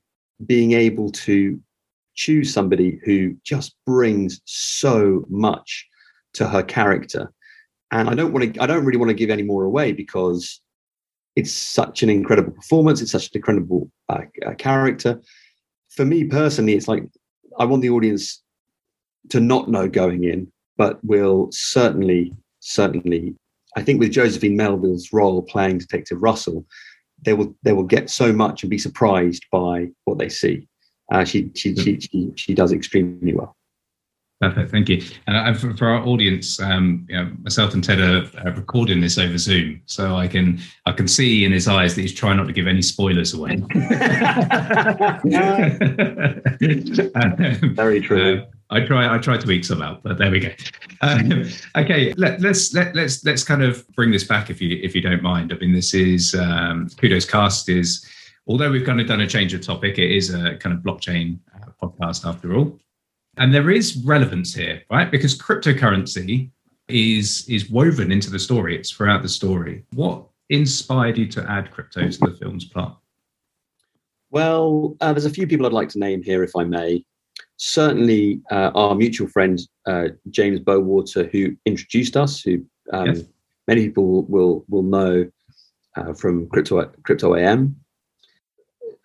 [0.46, 1.58] being able to
[2.16, 5.88] choose somebody who just brings so much
[6.34, 7.32] to her character.
[7.92, 10.62] And I don't want to, I don't really want to give any more away because
[11.36, 13.02] it's such an incredible performance.
[13.02, 15.22] It's such an incredible uh, uh, character.
[15.90, 17.04] For me personally, it's like
[17.60, 18.42] I want the audience
[19.30, 23.36] to not know going in, but will certainly, certainly,
[23.76, 26.66] I think with Josephine Melville's role playing Detective Russell,
[27.22, 30.68] they will they will get so much and be surprised by what they see
[31.12, 33.56] uh, she, she, she, she, she does extremely well.
[34.42, 35.02] Perfect, thank you.
[35.28, 39.18] And for, for, our audience, um, you know, myself and Ted are, are, recording this
[39.18, 42.48] over Zoom, so I can I can see in his eyes that he's trying not
[42.48, 43.56] to give any spoilers away.
[47.74, 48.42] Very true.
[48.42, 50.50] Uh, I try I try to eat some out, but there we go.
[51.02, 51.46] Um,
[51.78, 55.00] okay, let, let's let, let's let's kind of bring this back if you if you
[55.02, 55.54] don't mind.
[55.54, 58.06] I mean, this is um, Kudos Cast is
[58.48, 61.40] although we've kind of done a change of topic, it is a kind of blockchain
[61.56, 62.80] uh, podcast after all.
[63.38, 65.10] And there is relevance here, right?
[65.10, 66.52] Because cryptocurrency
[66.88, 68.76] is is woven into the story.
[68.78, 69.86] It's throughout the story.
[69.94, 73.00] What inspired you to add crypto to the film's plot?
[74.30, 77.04] Well, uh, there's a few people I'd like to name here, if I may.
[77.58, 83.24] certainly uh, our mutual friend uh, James Bowater, who introduced us, who um, yes.
[83.68, 85.30] many people will will know
[85.96, 87.83] uh, from Crypto Crypto AM.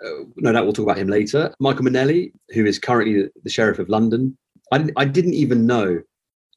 [0.05, 1.53] Uh, no doubt we'll talk about him later.
[1.61, 4.37] Michael Mainelli, who is currently the Sheriff of London.
[4.73, 6.01] I didn't, I didn't even know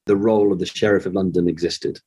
[0.06, 2.00] the role of the Sheriff of London existed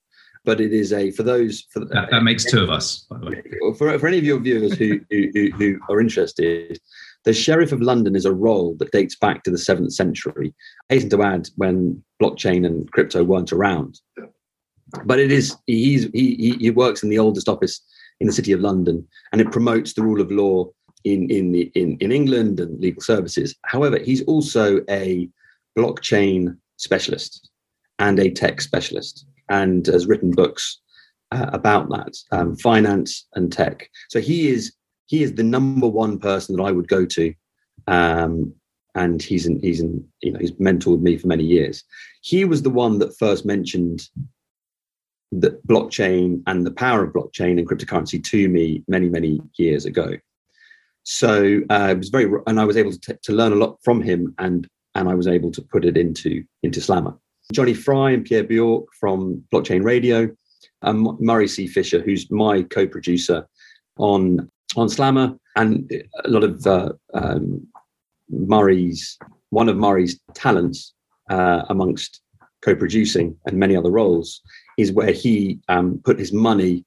[0.44, 3.26] but it is a for those for that, that makes two of us by the
[3.26, 3.42] way
[3.76, 6.78] for, for any of your viewers who, who, who are interested
[7.24, 10.54] the sheriff of london is a role that dates back to the 7th century
[10.90, 14.00] I hasten to add when blockchain and crypto weren't around
[15.04, 17.80] but it is he's he, he works in the oldest office
[18.20, 20.68] in the city of london and it promotes the rule of law
[21.04, 25.28] in in the in, in england and legal services however he's also a
[25.78, 27.50] blockchain specialist
[27.98, 30.80] and a tech specialist and has written books
[31.30, 33.88] uh, about that, um, finance and tech.
[34.08, 34.72] So he is
[35.06, 37.34] he is the number one person that I would go to,
[37.86, 38.54] um,
[38.94, 41.82] and he's in, he's in, you know he's mentored me for many years.
[42.22, 44.08] He was the one that first mentioned
[45.32, 50.16] the blockchain and the power of blockchain and cryptocurrency to me many many years ago.
[51.04, 53.78] So uh, it was very, and I was able to, t- to learn a lot
[53.82, 57.14] from him, and and I was able to put it into into Slammer.
[57.52, 60.34] Johnny Fry and Pierre Bjork from Blockchain Radio,
[60.82, 61.66] and Murray C.
[61.66, 63.46] Fisher, who's my co-producer
[63.98, 65.90] on on Slammer, and
[66.24, 67.66] a lot of uh, um,
[68.30, 69.18] Murray's
[69.50, 70.94] one of Murray's talents
[71.30, 72.22] uh, amongst
[72.62, 74.40] co-producing and many other roles
[74.78, 76.84] is where he um, put his money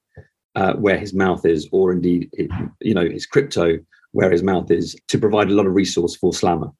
[0.55, 2.49] uh, where his mouth is, or indeed, it,
[2.81, 3.77] you know, his crypto
[4.17, 6.71] where his mouth is, to provide a lot of resource for Slammer.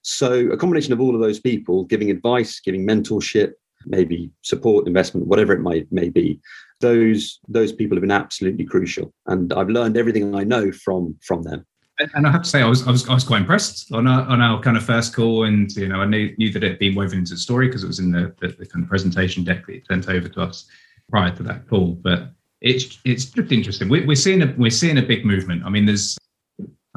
[0.00, 3.52] So a combination of all of those people giving advice, giving mentorship,
[3.84, 6.40] maybe support, investment, whatever it might may be,
[6.80, 9.12] those those people have been absolutely crucial.
[9.26, 11.66] And I've learned everything I know from from them.
[12.14, 14.22] And I have to say, I was I was, I was quite impressed on our,
[14.22, 16.78] on our kind of first call, and you know, I knew, knew that it had
[16.78, 19.44] been woven into the story because it was in the, the, the kind of presentation
[19.44, 20.66] deck that you sent over to us
[21.10, 21.88] prior to that call.
[22.08, 22.30] But
[22.62, 23.90] it's it's just interesting.
[23.90, 25.64] We're, we're seeing a we're seeing a big movement.
[25.66, 26.16] I mean, there's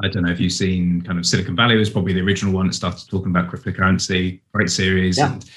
[0.04, 2.66] I don't know if you've seen kind of Silicon Valley was probably the original one
[2.66, 5.18] that started talking about cryptocurrency, great series.
[5.18, 5.32] Yeah.
[5.32, 5.50] And,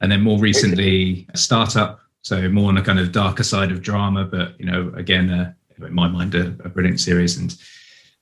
[0.00, 2.00] and then more recently, Startup.
[2.22, 5.52] So more on the kind of darker side of drama, but, you know, again, uh,
[5.78, 7.38] in my mind, a, a brilliant series.
[7.38, 7.56] And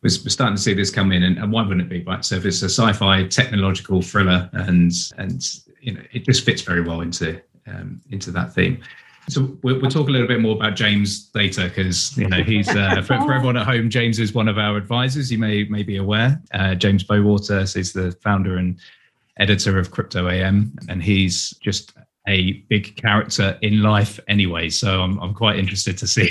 [0.03, 1.23] we're, starting to see this come in.
[1.23, 2.25] And, and why wouldn't it be, right?
[2.25, 5.43] So if it's a sci-fi technological thriller and, and,
[5.81, 8.81] you know, it just fits very well into, um, into that theme.
[9.29, 12.69] So we'll, we'll, talk a little bit more about James later because you know he's
[12.69, 13.91] uh, for, for, everyone at home.
[13.91, 15.33] James is one of our advisors.
[15.33, 16.41] You may may be aware.
[16.55, 18.79] Uh, James Bowater is the founder and
[19.39, 21.93] editor of Crypto AM, and he's just
[22.29, 24.69] a big character in life anyway.
[24.69, 26.29] So I'm I'm quite interested to see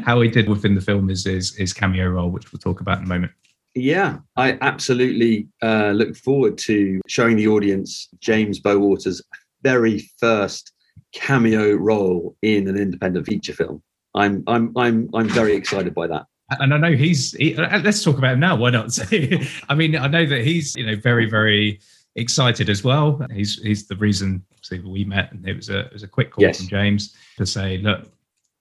[0.04, 2.98] how he did within the film is his, his cameo role, which we'll talk about
[2.98, 3.32] in a moment.
[3.74, 9.22] Yeah, I absolutely uh, look forward to showing the audience James Bowater's
[9.62, 10.72] very first
[11.12, 13.82] cameo role in an independent feature film.
[14.14, 16.26] I'm I'm I'm I'm very excited by that.
[16.50, 17.32] And I know he's.
[17.32, 18.56] He, let's talk about him now.
[18.56, 18.98] Why not?
[19.68, 21.80] I mean, I know that he's you know very very
[22.16, 23.24] excited as well.
[23.32, 24.44] He's he's the reason
[24.84, 26.58] we met, and it was a it was a quick call yes.
[26.58, 28.10] from James to say, look,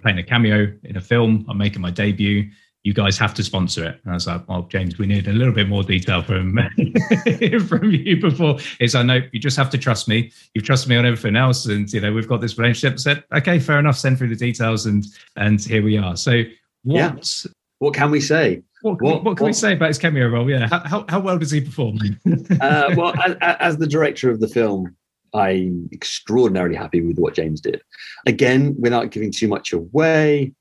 [0.02, 1.46] playing a cameo in a film.
[1.50, 2.50] I'm making my debut
[2.88, 4.00] you guys have to sponsor it.
[4.02, 6.58] And I was like, well, James, we need a little bit more detail from
[7.68, 8.60] from you before.
[8.80, 10.32] Is I know you just have to trust me.
[10.54, 12.94] You've trusted me on everything else, and you know we've got this relationship.
[12.94, 13.98] I said, okay, fair enough.
[13.98, 16.16] Send through the details, and and here we are.
[16.16, 16.44] So
[16.84, 16.96] what?
[16.96, 17.52] Yeah.
[17.80, 18.64] What can we say?
[18.84, 20.50] What, what, what can what, we say about his cameo role?
[20.50, 22.00] Yeah, how, how, how well does he perform?
[22.62, 24.96] uh, well, as, as the director of the film,
[25.34, 27.82] I'm extraordinarily happy with what James did.
[28.26, 30.54] Again, without giving too much away,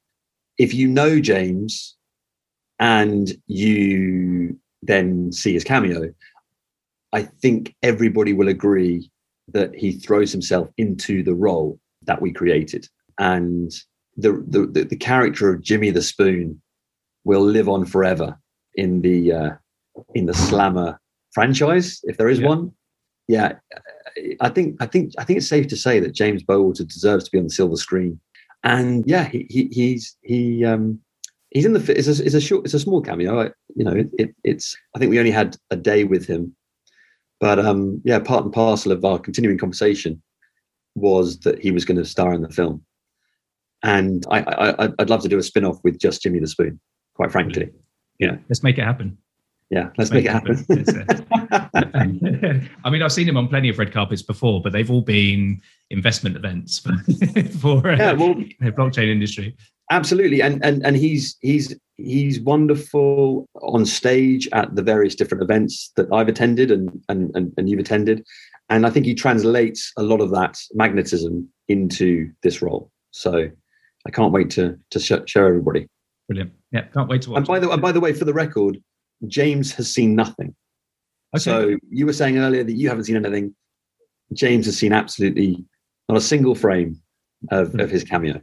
[0.58, 1.95] if you know James,
[2.78, 6.12] and you then see his cameo,
[7.12, 9.10] I think everybody will agree
[9.52, 12.88] that he throws himself into the role that we created.
[13.18, 13.72] And
[14.16, 16.60] the, the, the, character of Jimmy the Spoon
[17.24, 18.38] will live on forever
[18.74, 19.50] in the uh,
[20.14, 20.98] in the Slammer
[21.32, 22.48] franchise, if there is yeah.
[22.48, 22.72] one.
[23.28, 23.54] Yeah,
[24.40, 27.30] I think I think I think it's safe to say that James Bowater deserves to
[27.30, 28.20] be on the silver screen.
[28.62, 31.00] And yeah, he, he he's he um
[31.56, 33.40] he's in the it's a, it's a short it's a small cameo.
[33.40, 36.54] I, you know it, it, it's i think we only had a day with him.
[37.40, 40.22] But um yeah part and parcel of our continuing conversation
[40.94, 42.84] was that he was going to star in the film.
[43.82, 46.78] And i, I i'd love to do a spin-off with just jimmy the spoon
[47.14, 47.70] quite frankly.
[48.18, 49.16] Yeah let's make it happen
[49.70, 50.66] Yeah, let's make, make it
[51.74, 52.70] happen.
[52.84, 55.60] I mean, I've seen him on plenty of red carpets before, but they've all been
[55.90, 56.92] investment events for,
[57.60, 59.56] for uh, yeah, well, the blockchain industry.
[59.90, 65.92] Absolutely, and and and he's he's he's wonderful on stage at the various different events
[65.96, 68.24] that I've attended and and and, and you've attended,
[68.68, 72.90] and I think he translates a lot of that magnetism into this role.
[73.10, 73.48] So
[74.06, 75.88] I can't wait to to show, show everybody.
[76.28, 76.52] Brilliant.
[76.72, 77.38] Yeah, can't wait to watch.
[77.38, 78.78] And by the and by the way, for the record,
[79.26, 80.54] James has seen nothing.
[81.34, 81.42] Okay.
[81.42, 83.54] So you were saying earlier that you haven't seen anything.
[84.32, 85.64] James has seen absolutely
[86.08, 87.00] not a single frame
[87.50, 88.40] of, of his cameo.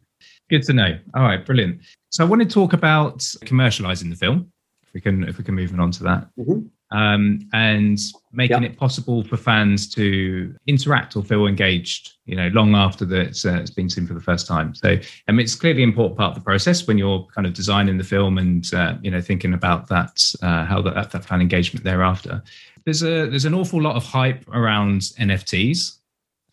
[0.50, 0.98] Good to know.
[1.16, 1.82] All right, brilliant.
[2.10, 4.52] So I want to talk about commercializing the film.
[4.84, 6.68] If we can, if we can move on to that, mm-hmm.
[6.94, 8.00] Um, and
[8.32, 8.72] making yep.
[8.72, 12.14] it possible for fans to interact or feel engaged.
[12.26, 14.76] You know, long after that it's, uh, it's been seen for the first time.
[14.76, 17.54] So, I mean, it's clearly an important part of the process when you're kind of
[17.54, 21.42] designing the film and uh, you know thinking about that, uh, how that, that fan
[21.42, 22.44] engagement thereafter.
[22.86, 25.98] There's a there's an awful lot of hype around NFTs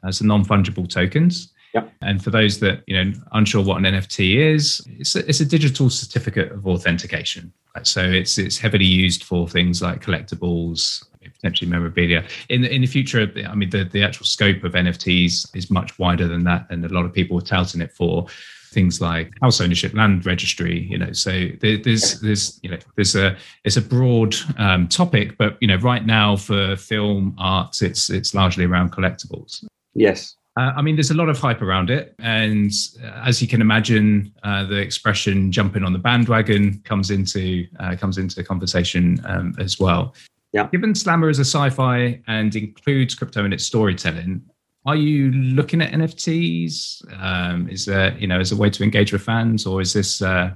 [0.02, 1.52] as non fungible tokens.
[1.74, 1.92] Yep.
[2.00, 5.44] And for those that you know unsure what an NFT is, it's a, it's a
[5.44, 7.52] digital certificate of authentication.
[7.82, 12.24] So it's it's heavily used for things like collectibles, potentially memorabilia.
[12.48, 15.98] In the in the future, I mean, the the actual scope of NFTs is much
[15.98, 18.26] wider than that, and a lot of people are touting it for
[18.70, 20.80] things like house ownership, land registry.
[20.90, 25.56] You know, so there's there's you know there's a it's a broad um, topic, but
[25.60, 29.64] you know, right now for film arts, it's it's largely around collectibles.
[29.94, 30.36] Yes.
[30.58, 33.60] Uh, I mean, there's a lot of hype around it, and uh, as you can
[33.60, 39.20] imagine, uh, the expression "jumping on the bandwagon" comes into uh, comes into the conversation
[39.24, 40.14] um, as well.
[40.52, 40.66] Yeah.
[40.72, 44.42] Given Slammer is a sci-fi and includes crypto in its storytelling,
[44.86, 47.04] are you looking at NFTs?
[47.22, 50.20] Um, is there, you know, as a way to engage with fans, or is this
[50.20, 50.52] uh,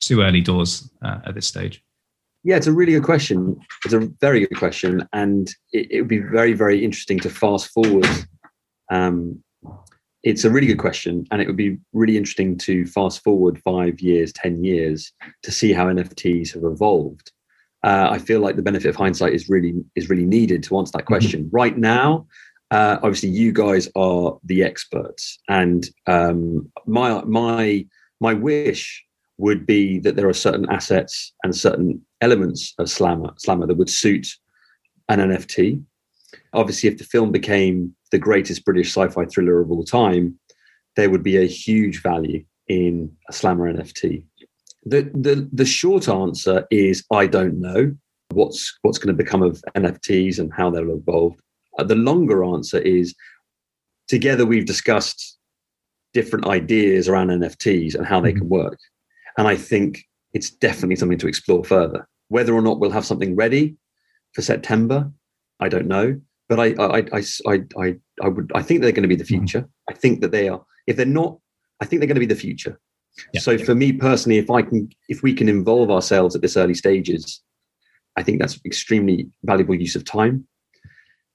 [0.00, 1.82] too early doors uh, at this stage?
[2.42, 3.58] Yeah, it's a really good question.
[3.84, 7.68] It's a very good question, and it, it would be very, very interesting to fast
[7.68, 8.06] forward
[8.90, 9.42] um,
[10.22, 14.00] it's a really good question, and it would be really interesting to fast forward five
[14.00, 17.32] years, ten years to see how NFTs have evolved.
[17.82, 20.92] Uh, I feel like the benefit of hindsight is really is really needed to answer
[20.92, 21.06] that mm-hmm.
[21.06, 21.44] question.
[21.44, 21.56] Mm-hmm.
[21.56, 22.26] Right now,
[22.70, 27.86] uh, obviously, you guys are the experts, and um, my my
[28.20, 29.04] my wish
[29.38, 33.88] would be that there are certain assets and certain elements of Slammer Slammer that would
[33.90, 34.28] suit
[35.08, 35.82] an NFT.
[36.52, 40.38] Obviously, if the film became the greatest British sci-fi thriller of all time,
[40.96, 44.24] there would be a huge value in a Slammer NFT.
[44.84, 47.94] The the the short answer is I don't know
[48.30, 51.34] what's what's going to become of NFTs and how they'll evolve.
[51.78, 53.14] Uh, the longer answer is
[54.08, 55.38] together we've discussed
[56.12, 58.64] different ideas around NFTs and how they can mm-hmm.
[58.64, 58.78] work.
[59.38, 62.08] And I think it's definitely something to explore further.
[62.28, 63.76] Whether or not we'll have something ready
[64.32, 65.10] for September,
[65.60, 69.04] I don't know but I, I, I, I, I, I would, I think they're going
[69.04, 69.46] to be the mm-hmm.
[69.46, 69.68] future.
[69.88, 70.60] I think that they are.
[70.88, 71.38] If they're not,
[71.80, 72.78] I think they're going to be the future.
[73.32, 73.64] Yeah, so yeah.
[73.64, 77.40] for me personally, if I can, if we can involve ourselves at this early stages,
[78.16, 80.46] I think that's extremely valuable use of time.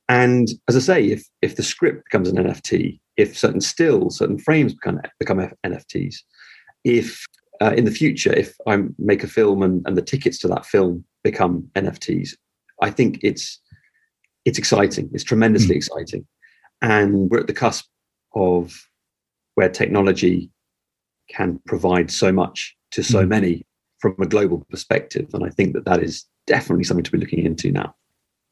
[0.10, 4.38] And as I say, if if the script becomes an NFT, if certain stills, certain
[4.38, 6.16] frames become become NFTs,
[6.84, 7.26] if
[7.62, 10.66] uh, in the future, if I make a film and, and the tickets to that
[10.66, 12.32] film become NFTs,
[12.82, 13.60] I think it's
[14.46, 15.10] it's exciting.
[15.14, 15.78] It's tremendously mm.
[15.78, 16.26] exciting.
[16.82, 17.86] And we're at the cusp
[18.34, 18.88] of
[19.56, 20.52] where technology
[21.30, 23.30] can provide so much to so mm.
[23.30, 23.66] many
[24.00, 25.30] from a global perspective.
[25.34, 27.96] And I think that that is definitely something to be looking into now.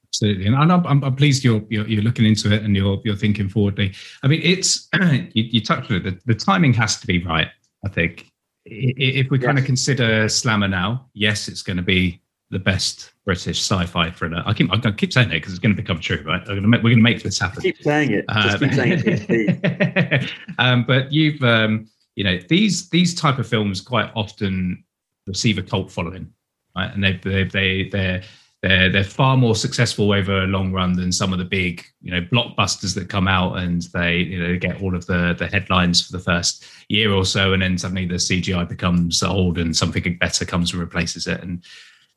[0.09, 3.49] Absolutely, and I'm, I'm, pleased you're, you're, you're looking into it and you're you're thinking
[3.49, 3.95] forwardly.
[4.21, 6.03] I mean, it's you, you touched on it.
[6.03, 7.47] The, the timing has to be right.
[7.83, 8.31] I think
[8.65, 9.45] if we yes.
[9.45, 12.21] kind of consider Slammer now, yes, it's going to be
[12.53, 14.43] the best British sci-fi thriller.
[14.45, 16.41] I keep I keep saying it because it's going to become true, right?
[16.41, 17.61] We're going to make, we're going to make this happen.
[17.61, 18.25] Keep saying it.
[18.29, 20.31] Just keep saying it.
[20.59, 24.83] um, but you've um, you know these these type of films quite often
[25.27, 26.31] receive a cult following,
[26.75, 26.93] right?
[26.93, 28.23] And they they they they're
[28.61, 32.11] they're they're far more successful over a long run than some of the big you
[32.11, 36.01] know blockbusters that come out and they you know get all of the the headlines
[36.01, 40.17] for the first year or so and then suddenly the CGI becomes old and something
[40.17, 41.63] better comes and replaces it and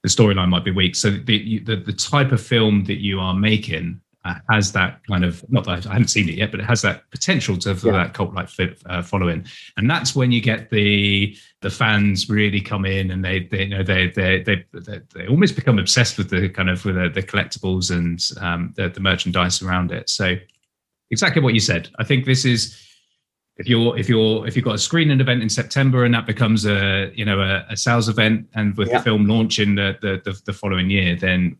[0.02, 0.94] the storyline might be weak.
[0.94, 5.24] So the, the, the type of film that you are making uh, has that kind
[5.24, 7.88] of not that I haven't seen it yet, but it has that potential to for
[7.88, 8.04] yeah.
[8.04, 8.48] that cult like
[8.86, 9.46] uh, following,
[9.76, 13.68] and that's when you get the the fans really come in and they they you
[13.68, 17.08] know they they they they, they almost become obsessed with the kind of with the,
[17.08, 20.10] the collectibles and um, the, the merchandise around it.
[20.10, 20.34] So
[21.12, 21.88] exactly what you said.
[22.00, 22.85] I think this is
[23.58, 26.66] if you're if you're if you've got a screening event in September and that becomes
[26.66, 28.98] a you know a, a sales event and with yeah.
[28.98, 31.56] the film launching the, the, the the following year, then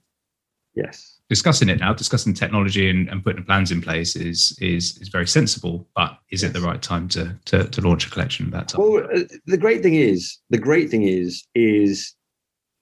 [0.75, 5.09] yes, discussing it now, discussing technology and, and putting plans in place is is is
[5.09, 5.87] very sensible.
[5.97, 6.51] But is yes.
[6.51, 8.83] it the right time to, to to launch a collection at that time?
[8.83, 12.15] Well, uh, the great thing is the great thing is is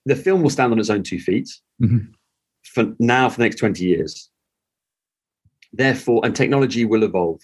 [0.06, 1.48] the film will stand on its own two feet
[1.80, 2.10] mm-hmm.
[2.64, 4.28] for now for the next twenty years.
[5.72, 7.40] Therefore, and technology will evolve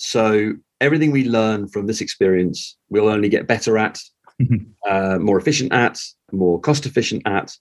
[0.00, 4.00] so everything we learn from this experience, we'll only get better at,
[4.40, 4.64] mm-hmm.
[4.90, 6.00] uh, more efficient at,
[6.32, 7.52] more cost efficient at.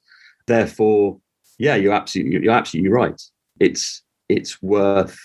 [0.47, 1.19] Therefore,
[1.57, 3.21] yeah, you're absolutely you're absolutely right.
[3.59, 5.19] It's it's worth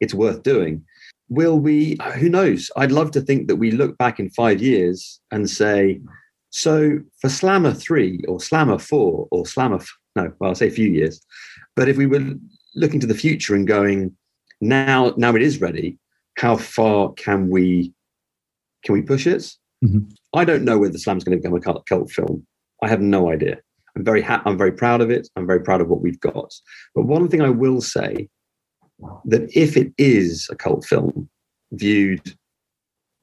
[0.00, 0.84] it's worth doing.
[1.28, 1.98] Will we?
[2.18, 2.70] Who knows?
[2.76, 6.00] I'd love to think that we look back in five years and say,
[6.48, 9.80] so for Slammer three or Slammer four or Slammer
[10.16, 11.20] no, well, I'll say a few years,
[11.76, 12.34] but if we were
[12.74, 14.16] looking to the future and going,
[14.60, 15.98] now now it is ready
[16.44, 17.90] how far can we
[18.84, 19.50] can we push it?
[19.82, 20.00] Mm-hmm.
[20.34, 22.46] I don't know whether Slam's going to become a cult, cult film.
[22.82, 23.56] I have no idea.
[23.96, 24.42] I'm very happy.
[24.44, 25.26] I'm very proud of it.
[25.36, 26.52] I'm very proud of what we've got.
[26.94, 28.28] But one thing I will say
[29.24, 31.30] that if it is a cult film
[31.72, 32.36] viewed,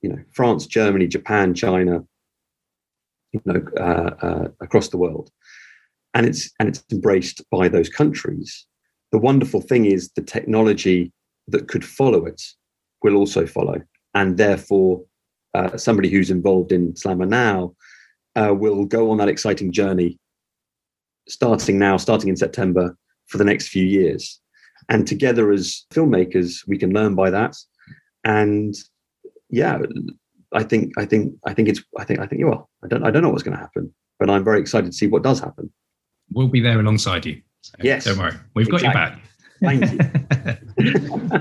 [0.02, 2.04] you know, France, Germany, Japan, China,
[3.34, 5.30] you know, uh, uh, across the world,
[6.16, 8.66] and it's and it's embraced by those countries,
[9.12, 11.14] the wonderful thing is the technology
[11.48, 12.42] that could follow it
[13.04, 13.82] will also follow.
[14.14, 15.04] And therefore,
[15.54, 17.76] uh, somebody who's involved in Slammer now
[18.36, 20.18] uh, will go on that exciting journey
[21.28, 22.98] starting now, starting in September
[23.28, 24.40] for the next few years.
[24.90, 27.56] And together as filmmakers, we can learn by that.
[28.24, 28.76] And
[29.50, 29.80] yeah,
[30.54, 33.12] I think I think I think it's I think I think well, I don't I
[33.12, 35.72] don't know what's going to happen, but I'm very excited to see what does happen.
[36.32, 37.42] We'll be there alongside you.
[37.62, 38.90] So yes, don't worry, we've exactly.
[38.90, 39.22] got your back.
[39.64, 40.68] Thank you.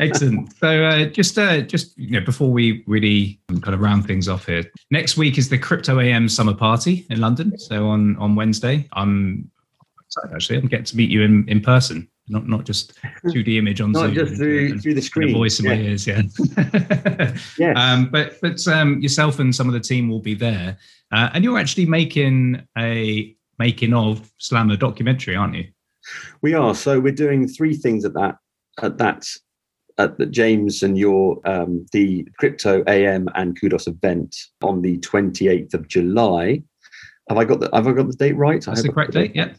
[0.01, 0.57] Excellent.
[0.59, 4.47] So, uh, just uh, just you know, before we really kind of round things off
[4.47, 7.59] here, next week is the Crypto AM Summer Party in London.
[7.59, 9.51] So on on Wednesday, I'm
[10.05, 10.59] excited actually.
[10.59, 12.95] I'm getting to meet you in in person, not not just
[13.26, 14.14] 2D image on not Zoom.
[14.14, 15.34] Just through through the screen.
[15.34, 15.74] voice in yeah.
[15.74, 16.22] my ears, yeah.
[17.59, 17.72] yeah.
[17.72, 20.78] Um, but but um, yourself and some of the team will be there,
[21.12, 25.68] uh, and you're actually making a making of Slammer documentary, aren't you?
[26.41, 26.74] We are.
[26.74, 28.36] So we're doing three things at that
[28.82, 29.26] at that
[29.98, 35.74] at the James and your um, the crypto AM and Kudos event on the 28th
[35.74, 36.62] of July.
[37.28, 38.64] Have I got the have I got the date right?
[38.64, 39.32] That's the correct date.
[39.34, 39.52] Yeah.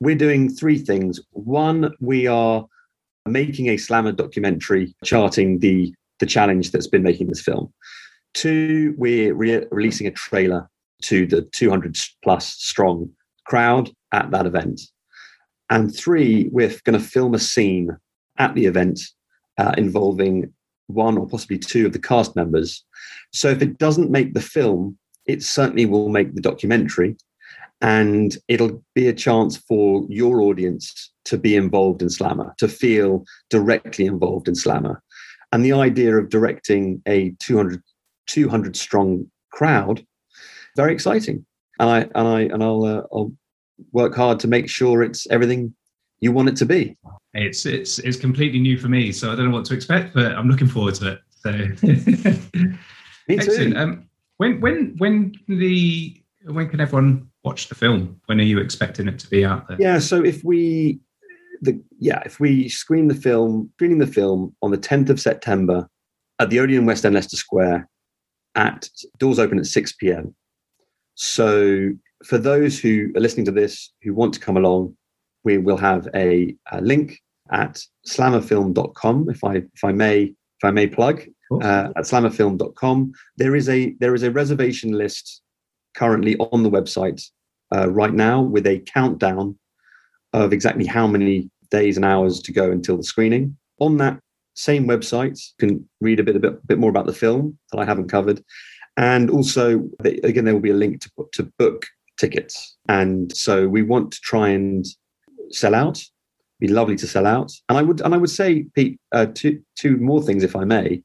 [0.00, 1.20] We're doing three things.
[1.32, 2.66] One, we are
[3.26, 7.72] making a slammer documentary charting the the challenge that's been making this film.
[8.34, 10.70] Two, we're re- releasing a trailer
[11.02, 13.10] to the 200 plus strong
[13.46, 14.80] crowd at that event.
[15.70, 17.96] And three, we're going to film a scene
[18.40, 19.00] at the event
[19.58, 20.52] uh, involving
[20.88, 22.84] one or possibly two of the cast members.
[23.32, 27.16] So if it doesn't make the film, it certainly will make the documentary.
[27.82, 33.24] And it'll be a chance for your audience to be involved in Slammer, to feel
[33.48, 35.02] directly involved in Slammer.
[35.52, 37.82] And the idea of directing a 200,
[38.26, 40.04] 200 strong crowd,
[40.76, 41.46] very exciting.
[41.78, 43.32] And I and I and I'll uh, I'll
[43.92, 45.74] work hard to make sure it's everything
[46.20, 46.96] you want it to be.
[47.34, 50.32] It's it's it's completely new for me, so I don't know what to expect, but
[50.32, 51.20] I'm looking forward to it.
[51.42, 51.50] So
[53.28, 53.72] me too.
[53.76, 58.20] Um, when when when the when can everyone watch the film?
[58.26, 59.76] When are you expecting it to be out there?
[59.80, 61.00] Yeah, so if we
[61.62, 65.88] the yeah, if we screen the film, screening the film on the 10th of September
[66.38, 67.88] at the Odeon West End Leicester Square
[68.54, 70.34] at doors open at 6 p.m.
[71.14, 71.90] So
[72.24, 74.96] for those who are listening to this who want to come along,
[75.44, 77.18] we will have a, a link
[77.50, 79.30] at slammerfilm.com.
[79.30, 81.22] If I if I may if I may plug
[81.62, 85.42] uh, at slammerfilm.com, there is a there is a reservation list
[85.94, 87.22] currently on the website
[87.74, 89.58] uh, right now with a countdown
[90.32, 93.56] of exactly how many days and hours to go until the screening.
[93.80, 94.20] On that
[94.54, 97.80] same website, you can read a bit a bit, bit more about the film that
[97.80, 98.42] I haven't covered,
[98.96, 101.86] and also again there will be a link to to book
[102.18, 102.76] tickets.
[102.88, 104.84] And so we want to try and
[105.52, 106.02] sell out.
[106.58, 107.52] Be lovely to sell out.
[107.68, 110.64] And I would and I would say, Pete, uh, two two more things, if I
[110.64, 111.02] may.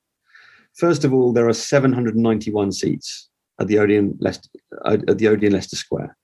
[0.76, 3.30] First of all, there are 791 seats
[3.62, 4.50] at the Odeon Leicester,
[4.86, 6.18] at the Odeon Leicester Square.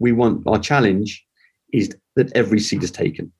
[0.00, 1.24] We want our challenge
[1.72, 3.32] is that every seat is taken,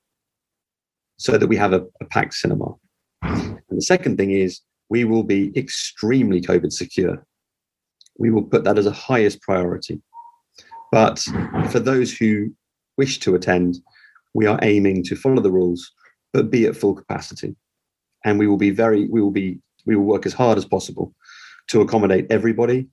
[1.16, 2.74] so that we have a, a packed cinema.
[3.22, 7.26] And the second thing is we will be extremely COVID secure.
[8.18, 10.00] We will put that as a highest priority.
[10.92, 11.18] But
[11.70, 12.52] for those who
[12.96, 13.78] wish to attend,
[14.34, 15.92] we are aiming to follow the rules,
[16.32, 17.54] but be at full capacity.
[18.24, 21.14] And we will be very, we will be we will work as hard as possible
[21.68, 22.88] to accommodate everybody.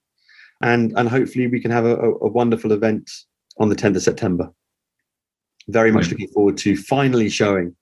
[0.61, 3.09] And, and hopefully we can have a, a wonderful event
[3.59, 4.51] on the 10th of September.
[5.67, 7.75] Very much looking forward to finally showing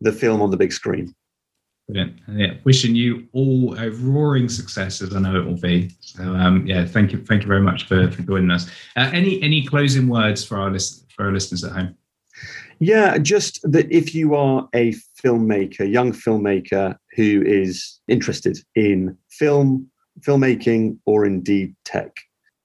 [0.00, 1.14] the film on the big screen.
[1.88, 2.18] Brilliant.
[2.32, 5.92] Yeah, wishing you all a roaring success, as I know it will be.
[6.00, 8.68] So, um, yeah, thank you, thank you very much for, for joining us.
[8.96, 11.96] Uh, any any closing words for our list for our listeners at home?
[12.80, 19.88] Yeah, just that if you are a filmmaker, young filmmaker who is interested in film,
[20.20, 22.16] filmmaking, or indeed tech,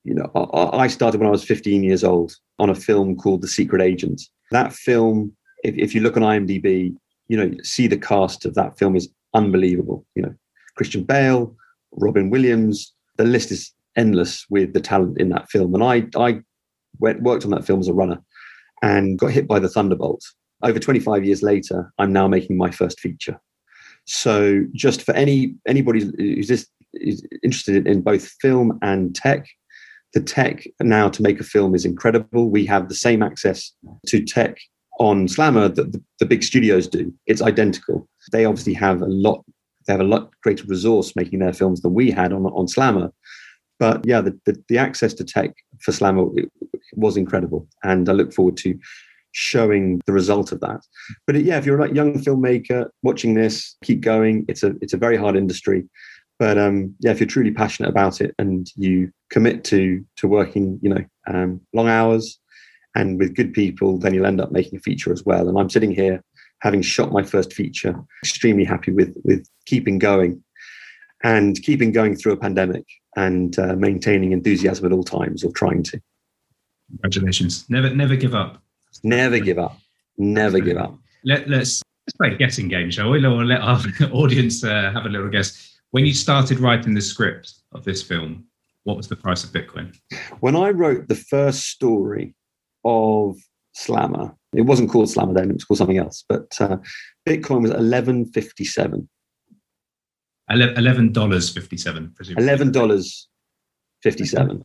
[0.03, 3.41] you know, I, I started when I was 15 years old on a film called
[3.41, 4.21] The Secret Agent.
[4.49, 6.95] That film, if, if you look on IMDb,
[7.31, 10.05] you know, see the cast of that film is unbelievable.
[10.15, 10.35] You know,
[10.75, 11.55] Christian Bale,
[11.93, 15.73] Robin Williams, the list is endless with the talent in that film.
[15.73, 16.41] And I, I
[16.99, 18.21] went, worked on that film as a runner
[18.83, 20.21] and got hit by the thunderbolt.
[20.61, 23.39] Over 25 years later, I'm now making my first feature.
[24.03, 29.47] So, just for any anybody who's just is interested in both film and tech,
[30.13, 32.49] the tech now to make a film is incredible.
[32.49, 33.71] We have the same access
[34.07, 34.57] to tech
[34.99, 37.13] on Slammer that the, the big studios do.
[37.25, 38.07] It's identical.
[38.31, 39.43] They obviously have a lot.
[39.87, 43.11] They have a lot greater resource making their films than we had on on Slammer.
[43.79, 46.25] But yeah, the, the, the access to tech for Slammer
[46.93, 48.77] was incredible, and I look forward to
[49.31, 50.81] showing the result of that.
[51.25, 54.45] But yeah, if you're a young filmmaker watching this, keep going.
[54.47, 55.87] It's a it's a very hard industry,
[56.37, 60.79] but um, yeah, if you're truly passionate about it and you commit to to working,
[60.81, 62.39] you know, um, long hours
[62.95, 65.47] and with good people, then you'll end up making a feature as well.
[65.47, 66.23] And I'm sitting here
[66.61, 70.43] having shot my first feature, extremely happy with with keeping going
[71.23, 72.85] and keeping going through a pandemic
[73.15, 76.01] and uh, maintaining enthusiasm at all times or trying to.
[76.89, 77.65] Congratulations!
[77.69, 78.61] Never never give up.
[79.03, 79.77] Never give up.
[80.17, 80.97] Never give up.
[81.23, 83.25] Let, let's let's play a guessing game, shall we?
[83.25, 83.79] Or let our
[84.11, 85.79] audience uh, have a little guess.
[85.91, 88.45] When you started writing the script of this film,
[88.83, 89.95] what was the price of Bitcoin?
[90.39, 92.33] When I wrote the first story
[92.83, 93.37] of
[93.73, 96.23] Slammer, it wasn't called Slammer then; it was called something else.
[96.27, 96.77] But uh,
[97.27, 99.09] Bitcoin was eleven fifty seven.
[100.49, 102.13] Eleven dollars fifty seven.
[102.37, 103.27] Eleven dollars
[104.03, 104.63] fifty seven.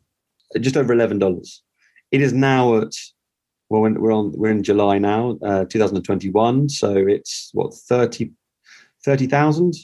[0.60, 1.62] Just over eleven dollars.
[2.10, 2.92] It is now at
[3.68, 6.68] well, we're on we're in July now, uh, 2021.
[6.68, 8.30] So it's what 30
[9.04, 9.74] 30,000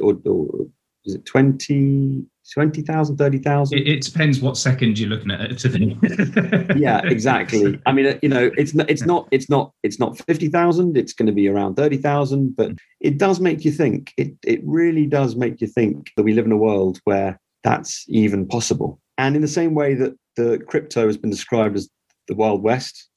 [0.00, 0.66] or, or
[1.04, 7.00] is it 20 20,000 30,000 it, it, depends what second you're looking at it yeah
[7.04, 10.96] exactly i mean uh, you know it's not it's not it's not it's not 50,000
[10.96, 15.06] it's going to be around 30,000 but it does make you think it it really
[15.06, 19.36] does make you think that we live in a world where that's even possible and
[19.36, 21.88] in the same way that the crypto has been described as
[22.28, 23.08] the wild west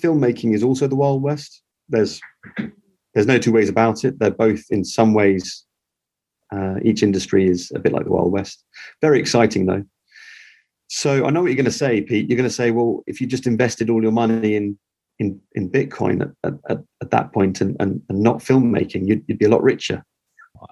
[0.00, 1.62] filmmaking is also the Wild West.
[1.88, 2.20] There's
[3.14, 4.18] there's no two ways about it.
[4.18, 5.64] They're both in some ways.
[6.54, 8.64] Uh, each industry is a bit like the Wild West.
[9.00, 9.84] Very exciting though.
[10.88, 12.28] So I know what you're going to say, Pete.
[12.28, 14.78] You're going to say, well, if you just invested all your money in
[15.18, 19.38] in, in Bitcoin at, at, at that point and, and, and not filmmaking, you'd, you'd
[19.38, 20.04] be a lot richer.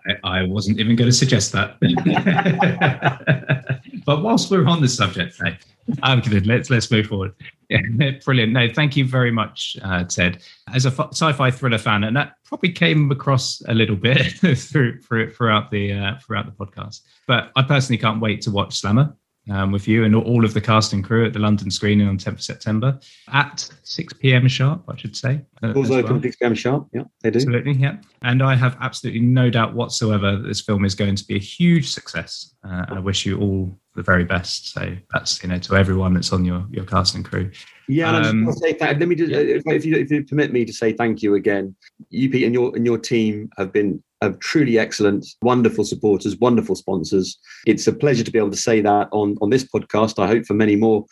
[0.07, 1.79] I, I wasn't even going to suggest that.
[4.05, 5.59] but whilst we're on the subject, hey,
[6.03, 6.45] I'm kidding.
[6.45, 7.35] Let's let's move forward.
[7.69, 7.81] Yeah,
[8.25, 8.53] brilliant.
[8.53, 10.43] No, thank you very much, uh, Ted.
[10.73, 15.01] As a f- sci-fi thriller fan, and that probably came across a little bit through,
[15.01, 17.01] through throughout the uh, throughout the podcast.
[17.27, 19.15] But I personally can't wait to watch Slammer
[19.51, 22.17] um, with you and all of the cast and crew at the London screening on
[22.17, 22.99] 10th of September
[23.33, 24.49] at 6 p.m.
[24.49, 25.43] sharp, I should say.
[25.63, 26.23] Uh, Doors open well.
[26.23, 26.55] 6 p.m.
[26.55, 26.89] sharp.
[26.93, 27.39] Yeah, they do.
[27.39, 27.97] Absolutely, yeah.
[28.23, 31.41] And I have absolutely no doubt whatsoever that this film is going to be a
[31.41, 32.55] huge success.
[32.65, 34.73] Uh, I wish you all the very best.
[34.73, 37.51] So that's you know to everyone that's on your your cast and crew.
[37.89, 38.99] Yeah, um, say that.
[38.99, 41.77] Let me just, if you, if you permit me to say thank you again.
[42.09, 46.75] You Pete and your and your team have been of truly excellent, wonderful supporters, wonderful
[46.75, 47.39] sponsors.
[47.67, 50.23] It's a pleasure to be able to say that on, on this podcast.
[50.23, 51.05] I hope for many more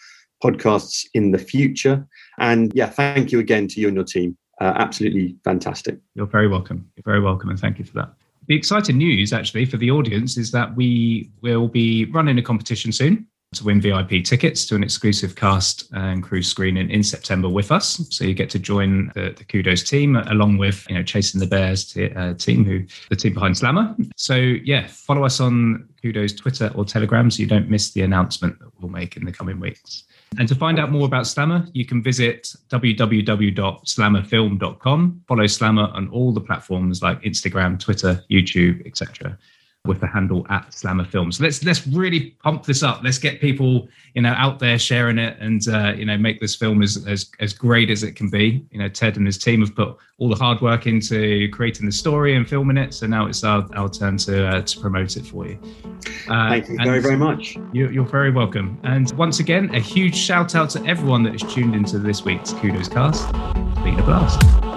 [0.43, 2.07] podcasts in the future.
[2.39, 4.37] And yeah, thank you again to you and your team.
[4.61, 5.99] Uh, absolutely fantastic.
[6.15, 6.91] You're very welcome.
[6.97, 7.51] You're very welcome.
[7.51, 8.13] And thank you for that.
[8.49, 12.93] The exciting news, actually, for the audience is that we will be running a competition
[12.93, 17.71] soon to win VIP tickets to an exclusive cast and crew screening in September with
[17.71, 18.07] us.
[18.11, 21.47] So you get to join the, the Kudos team along with you know Chasing the
[21.47, 23.95] Bears t- uh, team, who the team behind Slammer.
[24.17, 28.59] So yeah, follow us on Kudos Twitter or Telegram so you don't miss the announcement
[28.59, 30.05] that we'll make in the coming weeks.
[30.39, 35.23] And to find out more about Slammer, you can visit www.slammerfilm.com.
[35.29, 39.37] Follow Slammer on all the platforms like Instagram, Twitter, YouTube, etc.
[39.85, 41.41] with the handle at Slammer Films.
[41.41, 43.03] Let's let's really pump this up.
[43.03, 46.55] Let's get people you know out there sharing it and uh, you know make this
[46.55, 48.65] film as, as as great as it can be.
[48.71, 51.93] You know Ted and his team have put all the hard work into creating the
[51.93, 52.95] story and filming it.
[52.95, 55.59] So now it's our, our turn to uh, to promote it for you.
[56.29, 57.57] Uh, Thank you very very much.
[57.73, 58.79] You're, you're very welcome.
[58.85, 62.53] And once again, a huge shout out to everyone that has tuned into this week's
[62.53, 63.29] Kudos Cast.
[63.35, 64.72] It's been a blast.